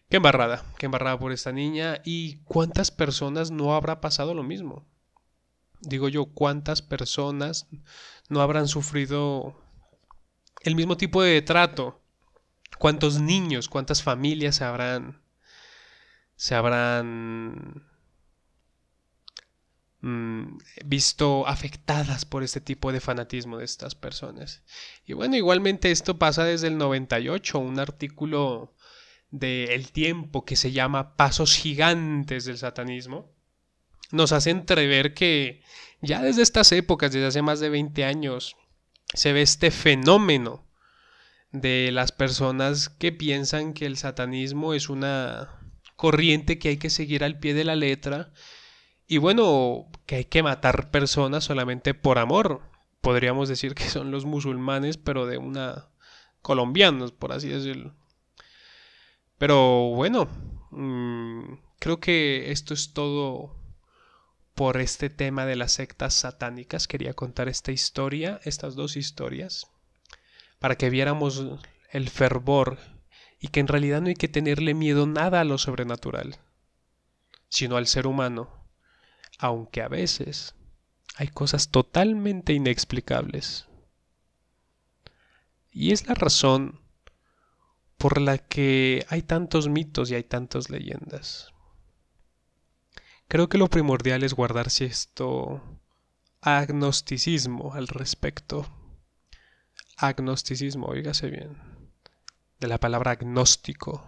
Qué 0.09 0.19
embarrada, 0.19 0.65
qué 0.79 0.87
embarrada 0.87 1.19
por 1.19 1.33
esta 1.33 1.53
niña 1.53 2.01
y 2.05 2.43
cuántas 2.45 2.91
personas 2.91 3.51
no 3.51 3.75
habrá 3.75 4.01
pasado 4.01 4.35
lo 4.35 4.45
mismo. 4.45 4.87
Digo 5.81 6.09
yo, 6.09 6.27
cuántas 6.27 6.81
personas 6.81 7.67
no 8.29 8.41
habrán 8.41 8.69
sufrido 8.69 9.61
el 10.63 10.77
mismo 10.77 10.97
tipo 10.97 11.23
de 11.23 11.43
trato. 11.43 12.01
¿Cuántos 12.79 13.21
niños, 13.21 13.69
cuántas 13.69 14.03
familias 14.03 14.57
se 14.57 14.65
habrán, 14.65 15.23
se 16.37 16.55
habrán 16.55 17.87
mm, 20.07 20.59
visto 20.85 21.47
afectadas 21.47 22.25
por 22.25 22.43
este 22.43 22.61
tipo 22.61 22.93
de 22.93 23.01
fanatismo 23.01 23.59
de 23.59 23.65
estas 23.65 23.95
personas? 23.95 24.63
Y 25.05 25.13
bueno, 25.15 25.37
igualmente 25.37 25.91
esto 25.91 26.19
pasa 26.19 26.45
desde 26.45 26.69
el 26.69 26.79
98, 26.79 27.59
un 27.59 27.79
artículo 27.79 28.73
de 29.31 29.75
El 29.75 29.91
Tiempo 29.91 30.45
que 30.45 30.57
se 30.57 30.73
llama 30.73 31.17
Pasos 31.17 31.57
Gigantes 31.57 32.45
del 32.45 32.59
Satanismo, 32.59 33.33
nos 34.13 34.33
hace 34.33 34.51
entrever 34.51 35.15
que 35.15 35.63
ya 36.01 36.23
desde 36.23 36.43
estas 36.43 36.71
épocas, 36.73 37.13
desde 37.13 37.27
hace 37.27 37.43
más 37.43 37.59
de 37.59 37.71
20 37.71 38.05
años, 38.05 38.57
se 39.13 39.33
ve 39.33 39.43
este 39.43 39.71
fenómeno 39.71 40.65
de 41.51 41.91
las 41.91 42.13
personas 42.13 42.89
que 42.89 43.13
piensan 43.13 43.73
que 43.73 43.87
el 43.87 43.97
satanismo 43.97 44.75
es 44.75 44.89
una 44.89 45.61
corriente 45.97 46.59
que 46.59 46.69
hay 46.69 46.77
que 46.77 46.91
seguir 46.91 47.25
al 47.25 47.39
pie 47.39 47.55
de 47.55 47.65
la 47.65 47.75
letra 47.75 48.33
y 49.09 49.19
bueno, 49.19 49.87
que 50.07 50.17
hay 50.17 50.25
que 50.25 50.43
matar 50.43 50.91
personas 50.91 51.45
solamente 51.45 51.95
por 51.95 52.19
amor. 52.19 52.63
Podríamos 53.01 53.49
decir 53.49 53.75
que 53.75 53.89
son 53.89 54.11
los 54.11 54.25
musulmanes, 54.25 54.97
pero 54.97 55.27
de 55.27 55.39
una 55.39 55.89
colombianos, 56.43 57.13
por 57.13 57.33
así 57.33 57.49
decirlo. 57.49 57.95
Pero 59.39 59.91
bueno, 59.91 60.29
mm, 60.71 61.55
creo 61.79 62.01
que 62.01 62.51
esto 62.51 62.75
es 62.75 62.93
todo 62.93 63.57
por 64.55 64.79
este 64.81 65.11
tema 65.11 65.45
de 65.45 65.57
las 65.57 65.73
sectas 65.73 66.15
satánicas. 66.15 66.89
Quería 66.89 67.15
contar 67.15 67.49
esta 67.49 67.73
historia, 67.73 68.41
estas 68.45 68.75
dos 68.75 68.97
historias, 68.97 69.71
para 70.59 70.77
que 70.77 70.91
viéramos 70.91 71.45
el 71.91 72.09
fervor 72.09 72.79
y 73.41 73.49
que 73.49 73.61
en 73.61 73.69
realidad 73.69 74.01
no 74.01 74.09
hay 74.09 74.15
que 74.15 74.29
tenerle 74.29 74.75
miedo 74.75 75.07
nada 75.07 75.41
a 75.41 75.45
lo 75.45 75.59
sobrenatural, 75.59 76.37
sino 77.49 77.77
al 77.77 77.87
ser 77.87 78.07
humano, 78.07 78.66
aunque 79.39 79.83
a 79.83 79.89
veces 79.89 80.55
hay 81.17 81.29
cosas 81.29 81.71
totalmente 81.71 82.53
inexplicables. 82.53 83.67
Y 85.71 85.93
es 85.93 86.07
la 86.07 86.15
razón 86.15 86.81
por 87.97 88.21
la 88.21 88.39
que 88.39 89.07
hay 89.09 89.23
tantos 89.23 89.69
mitos 89.69 90.11
y 90.11 90.15
hay 90.15 90.25
tantas 90.25 90.71
leyendas. 90.71 91.53
Creo 93.29 93.49
que 93.49 93.59
lo 93.59 93.69
primordial 93.69 94.23
es 94.23 94.35
guardarse 94.35 94.85
esto 94.85 95.63
agnosticismo 96.43 97.75
al 97.75 97.89
respecto. 97.89 98.67
Agnosticismo, 99.97 100.87
oígase 100.87 101.29
bien. 101.29 101.57
De 102.61 102.69
la 102.69 102.79
palabra 102.79 103.13
agnóstico. 103.13 104.07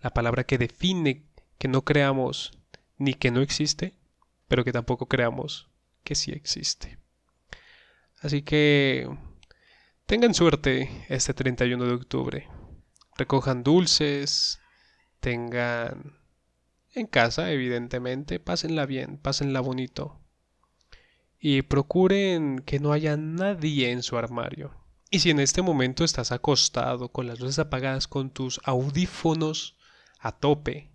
La 0.00 0.10
palabra 0.10 0.44
que 0.44 0.58
define 0.58 1.26
que 1.58 1.66
no 1.66 1.82
creamos 1.82 2.52
ni 2.96 3.14
que 3.14 3.32
no 3.32 3.40
existe, 3.40 3.97
pero 4.48 4.64
que 4.64 4.72
tampoco 4.72 5.06
creamos 5.06 5.70
que 6.02 6.14
sí 6.14 6.32
existe. 6.32 6.98
Así 8.20 8.42
que 8.42 9.08
tengan 10.06 10.34
suerte 10.34 11.04
este 11.08 11.34
31 11.34 11.84
de 11.84 11.92
octubre. 11.92 12.48
Recojan 13.16 13.62
dulces, 13.62 14.58
tengan 15.20 16.18
en 16.94 17.06
casa, 17.06 17.52
evidentemente, 17.52 18.40
pásenla 18.40 18.86
bien, 18.86 19.18
pásenla 19.18 19.60
bonito. 19.60 20.20
Y 21.38 21.62
procuren 21.62 22.60
que 22.60 22.80
no 22.80 22.92
haya 22.92 23.16
nadie 23.16 23.90
en 23.92 24.02
su 24.02 24.16
armario. 24.16 24.74
Y 25.10 25.20
si 25.20 25.30
en 25.30 25.40
este 25.40 25.62
momento 25.62 26.04
estás 26.04 26.32
acostado 26.32 27.10
con 27.10 27.26
las 27.26 27.40
luces 27.40 27.58
apagadas 27.58 28.08
con 28.08 28.30
tus 28.30 28.60
audífonos 28.64 29.76
a 30.18 30.32
tope, 30.32 30.90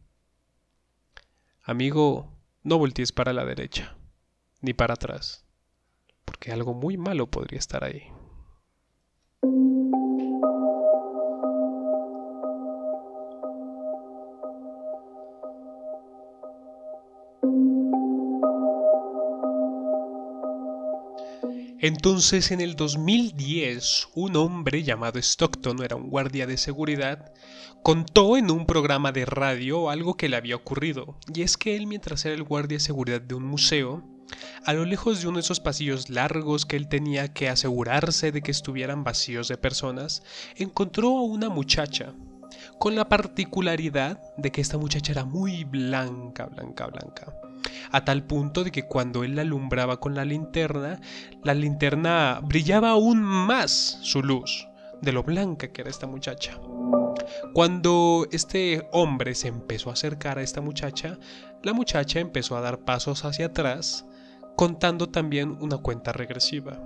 amigo, 1.63 2.32
no 2.63 2.78
voltees 2.78 3.12
para 3.12 3.34
la 3.34 3.45
derecha, 3.45 3.95
ni 4.62 4.73
para 4.73 4.93
atrás, 4.93 5.45
porque 6.26 6.52
algo 6.52 6.73
muy 6.73 6.97
malo 6.97 7.28
podría 7.28 7.60
estar 7.60 7.84
ahí. 7.84 8.12
Entonces 21.83 22.51
en 22.51 22.61
el 22.61 22.77
2010 22.77 24.07
un 24.15 24.37
hombre 24.37 24.83
llamado 24.83 25.19
Stockton, 25.19 25.83
era 25.83 25.97
un 25.97 26.09
guardia 26.09 26.47
de 26.47 26.55
seguridad, 26.55 27.33
contó 27.83 28.37
en 28.37 28.51
un 28.51 28.65
programa 28.65 29.11
de 29.11 29.25
radio 29.25 29.89
algo 29.89 30.15
que 30.15 30.29
le 30.29 30.37
había 30.37 30.55
ocurrido, 30.55 31.17
y 31.35 31.41
es 31.41 31.57
que 31.57 31.75
él 31.75 31.85
mientras 31.85 32.23
era 32.23 32.35
el 32.35 32.43
guardia 32.43 32.77
de 32.77 32.83
seguridad 32.85 33.19
de 33.19 33.35
un 33.35 33.43
museo, 33.43 34.01
a 34.65 34.71
lo 34.71 34.85
lejos 34.85 35.21
de 35.21 35.27
uno 35.27 35.39
de 35.39 35.41
esos 35.41 35.59
pasillos 35.59 36.09
largos 36.09 36.65
que 36.65 36.77
él 36.77 36.87
tenía 36.87 37.33
que 37.33 37.49
asegurarse 37.49 38.31
de 38.31 38.41
que 38.41 38.51
estuvieran 38.51 39.03
vacíos 39.03 39.49
de 39.49 39.57
personas, 39.57 40.23
encontró 40.55 41.09
a 41.17 41.23
una 41.23 41.49
muchacha, 41.49 42.15
con 42.83 42.95
la 42.95 43.07
particularidad 43.07 44.19
de 44.35 44.51
que 44.51 44.59
esta 44.59 44.77
muchacha 44.77 45.13
era 45.13 45.23
muy 45.23 45.63
blanca, 45.63 46.47
blanca, 46.47 46.87
blanca 46.87 47.33
a 47.93 48.03
tal 48.03 48.23
punto 48.25 48.65
de 48.65 48.71
que 48.71 48.87
cuando 48.87 49.23
él 49.23 49.37
la 49.37 49.43
alumbraba 49.43 50.01
con 50.01 50.15
la 50.15 50.25
linterna, 50.25 50.99
la 51.45 51.53
linterna 51.53 52.41
brillaba 52.43 52.89
aún 52.89 53.21
más 53.21 53.99
su 54.01 54.21
luz, 54.21 54.67
de 55.01 55.13
lo 55.13 55.23
blanca 55.23 55.69
que 55.69 55.79
era 55.79 55.89
esta 55.89 56.07
muchacha. 56.07 56.59
Cuando 57.53 58.27
este 58.33 58.85
hombre 58.91 59.33
se 59.33 59.47
empezó 59.47 59.89
a 59.89 59.93
acercar 59.93 60.37
a 60.37 60.43
esta 60.43 60.59
muchacha, 60.59 61.17
la 61.61 61.71
muchacha 61.71 62.19
empezó 62.19 62.57
a 62.57 62.61
dar 62.61 62.79
pasos 62.79 63.23
hacia 63.23 63.45
atrás, 63.45 64.05
contando 64.57 65.07
también 65.07 65.57
una 65.61 65.77
cuenta 65.77 66.11
regresiva. 66.11 66.81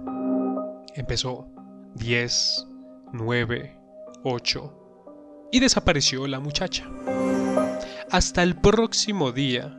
Empezó 0.94 1.48
10, 1.96 2.68
9, 3.14 3.80
8 4.24 4.87
y 5.52 5.60
desapareció 5.60 6.28
la 6.28 6.40
muchacha. 6.40 6.90
Hasta 8.12 8.44
el 8.44 8.56
próximo 8.56 9.32
día, 9.32 9.78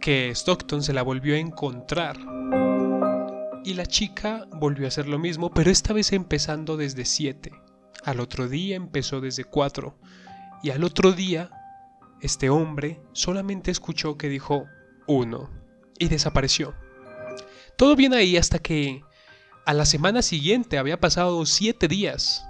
que 0.00 0.30
Stockton 0.30 0.82
se 0.82 0.92
la 0.92 1.02
volvió 1.02 1.34
a 1.34 1.38
encontrar. 1.38 2.18
Y 3.64 3.74
la 3.74 3.86
chica 3.86 4.46
volvió 4.50 4.86
a 4.86 4.88
hacer 4.88 5.06
lo 5.08 5.18
mismo, 5.18 5.50
pero 5.50 5.70
esta 5.70 5.92
vez 5.92 6.12
empezando 6.12 6.76
desde 6.76 7.04
7. 7.04 7.52
Al 8.04 8.20
otro 8.20 8.48
día 8.48 8.76
empezó 8.76 9.20
desde 9.20 9.44
4. 9.44 9.96
Y 10.64 10.70
al 10.70 10.82
otro 10.82 11.12
día, 11.12 11.50
este 12.20 12.50
hombre 12.50 13.00
solamente 13.12 13.70
escuchó 13.70 14.18
que 14.18 14.28
dijo 14.28 14.66
1 15.06 15.50
y 15.98 16.08
desapareció. 16.08 16.74
Todo 17.76 17.94
bien 17.94 18.12
ahí 18.12 18.36
hasta 18.36 18.58
que 18.58 19.02
a 19.64 19.72
la 19.72 19.86
semana 19.86 20.22
siguiente 20.22 20.78
había 20.78 20.98
pasado 20.98 21.46
7 21.46 21.86
días. 21.86 22.44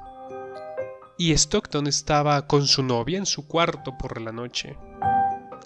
Y 1.23 1.31
Stockton 1.35 1.87
estaba 1.87 2.49
con 2.49 2.67
su 2.67 2.83
novia 2.83 3.17
en 3.17 3.27
su 3.27 3.47
cuarto 3.47 3.97
por 3.97 4.21
la 4.21 4.33
noche 4.33 4.77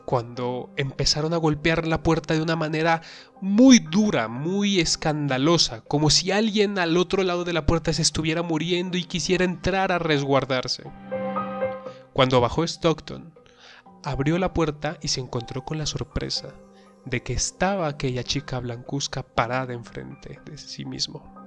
cuando 0.05 0.69
empezaron 0.77 1.33
a 1.33 1.39
golpear 1.39 1.87
la 1.87 2.03
puerta 2.03 2.35
de 2.35 2.43
una 2.43 2.57
manera 2.57 3.01
muy 3.41 3.79
dura, 3.79 4.29
muy 4.29 4.81
escandalosa, 4.81 5.81
como 5.81 6.11
si 6.11 6.31
alguien 6.31 6.79
al 6.79 6.99
otro 6.99 7.23
lado 7.23 7.45
de 7.45 7.55
la 7.55 7.65
puerta 7.65 7.95
se 7.95 8.03
estuviera 8.03 8.43
muriendo 8.43 8.99
y 8.99 9.05
quisiera 9.05 9.47
entrar 9.47 9.93
a 9.93 9.99
resguardarse. 9.99 10.83
Cuando 12.13 12.43
bajó 12.43 12.63
Stockton, 12.63 13.33
abrió 14.05 14.37
la 14.37 14.53
puerta 14.53 14.99
y 15.01 15.09
se 15.09 15.21
encontró 15.21 15.65
con 15.65 15.79
la 15.79 15.87
sorpresa 15.87 16.53
de 17.07 17.23
que 17.23 17.33
estaba 17.33 17.89
aquella 17.89 18.25
chica 18.25 18.61
blancuzca 18.61 19.23
parada 19.23 19.73
enfrente 19.73 20.39
de 20.45 20.59
sí 20.59 20.85
mismo. 20.85 21.46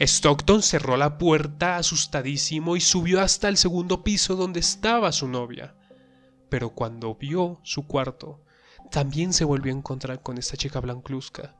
Stockton 0.00 0.62
cerró 0.62 0.96
la 0.96 1.18
puerta 1.18 1.76
asustadísimo 1.76 2.76
y 2.76 2.80
subió 2.80 3.20
hasta 3.20 3.48
el 3.48 3.56
segundo 3.56 4.02
piso 4.04 4.36
donde 4.36 4.60
estaba 4.60 5.12
su 5.12 5.28
novia 5.28 5.74
pero 6.54 6.70
cuando 6.70 7.16
vio 7.16 7.58
su 7.64 7.84
cuarto, 7.84 8.44
también 8.92 9.32
se 9.32 9.44
volvió 9.44 9.72
a 9.72 9.76
encontrar 9.76 10.22
con 10.22 10.38
esta 10.38 10.56
chica 10.56 10.78
blancuzca, 10.78 11.56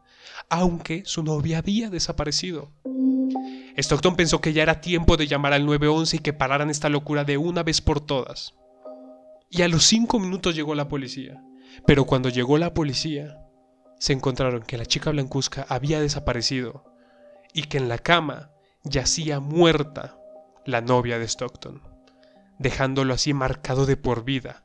aunque 0.48 1.02
su 1.04 1.24
novia 1.24 1.58
había 1.58 1.90
desaparecido. 1.90 2.70
Stockton 3.76 4.14
pensó 4.14 4.40
que 4.40 4.52
ya 4.52 4.62
era 4.62 4.80
tiempo 4.80 5.16
de 5.16 5.26
llamar 5.26 5.52
al 5.52 5.66
911 5.66 6.18
y 6.18 6.20
que 6.20 6.32
pararan 6.32 6.70
esta 6.70 6.90
locura 6.90 7.24
de 7.24 7.38
una 7.38 7.64
vez 7.64 7.80
por 7.80 8.00
todas. 8.00 8.54
Y 9.50 9.62
a 9.62 9.68
los 9.68 9.82
cinco 9.82 10.20
minutos 10.20 10.54
llegó 10.54 10.76
la 10.76 10.86
policía. 10.86 11.42
Pero 11.88 12.04
cuando 12.04 12.28
llegó 12.28 12.56
la 12.56 12.72
policía, 12.72 13.40
se 13.98 14.12
encontraron 14.12 14.62
que 14.62 14.78
la 14.78 14.86
chica 14.86 15.10
blancuzca 15.10 15.66
había 15.68 16.00
desaparecido 16.00 16.84
y 17.54 17.62
que 17.64 17.78
en 17.78 17.88
la 17.88 17.96
cama 17.96 18.50
yacía 18.82 19.40
muerta 19.40 20.18
la 20.66 20.82
novia 20.82 21.18
de 21.18 21.24
Stockton, 21.24 21.82
dejándolo 22.58 23.14
así 23.14 23.32
marcado 23.32 23.86
de 23.86 23.96
por 23.96 24.24
vida 24.24 24.64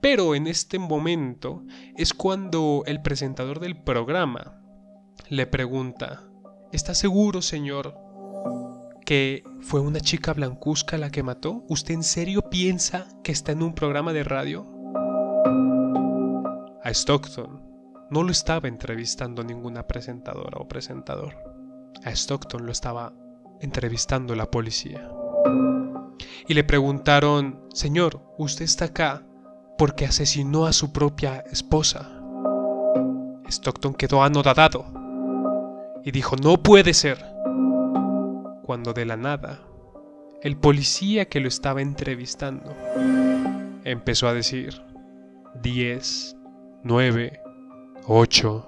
pero 0.00 0.34
en 0.34 0.46
este 0.46 0.78
momento 0.78 1.62
es 1.96 2.14
cuando 2.14 2.82
el 2.86 3.02
presentador 3.02 3.60
del 3.60 3.82
programa 3.82 4.60
le 5.28 5.46
pregunta, 5.46 6.24
¿está 6.72 6.94
seguro, 6.94 7.42
señor, 7.42 7.96
que 9.04 9.44
fue 9.60 9.80
una 9.80 10.00
chica 10.00 10.32
blancuzca 10.32 10.98
la 10.98 11.10
que 11.10 11.22
mató? 11.22 11.64
¿Usted 11.68 11.94
en 11.94 12.02
serio 12.02 12.42
piensa 12.50 13.08
que 13.22 13.32
está 13.32 13.52
en 13.52 13.62
un 13.62 13.74
programa 13.74 14.12
de 14.12 14.24
radio? 14.24 14.66
A 16.82 16.90
Stockton 16.90 17.62
no 18.10 18.22
lo 18.22 18.30
estaba 18.30 18.68
entrevistando 18.68 19.42
ninguna 19.42 19.86
presentadora 19.86 20.58
o 20.58 20.68
presentador. 20.68 21.53
A 22.02 22.10
Stockton 22.10 22.66
lo 22.66 22.72
estaba 22.72 23.12
entrevistando 23.60 24.34
la 24.34 24.50
policía. 24.50 25.10
Y 26.46 26.54
le 26.54 26.64
preguntaron, 26.64 27.64
Señor, 27.72 28.22
usted 28.38 28.64
está 28.64 28.86
acá 28.86 29.22
porque 29.78 30.04
asesinó 30.04 30.66
a 30.66 30.72
su 30.72 30.92
propia 30.92 31.44
esposa. 31.50 32.10
Stockton 33.48 33.94
quedó 33.94 34.22
anodadado 34.22 34.84
y 36.04 36.10
dijo, 36.10 36.36
no 36.36 36.62
puede 36.62 36.94
ser. 36.94 37.24
Cuando 38.62 38.92
de 38.92 39.04
la 39.04 39.16
nada, 39.16 39.60
el 40.42 40.56
policía 40.56 41.26
que 41.26 41.40
lo 41.40 41.48
estaba 41.48 41.82
entrevistando 41.82 42.74
empezó 43.84 44.28
a 44.28 44.34
decir, 44.34 44.82
10, 45.62 46.36
9, 46.82 47.40
8, 48.06 48.66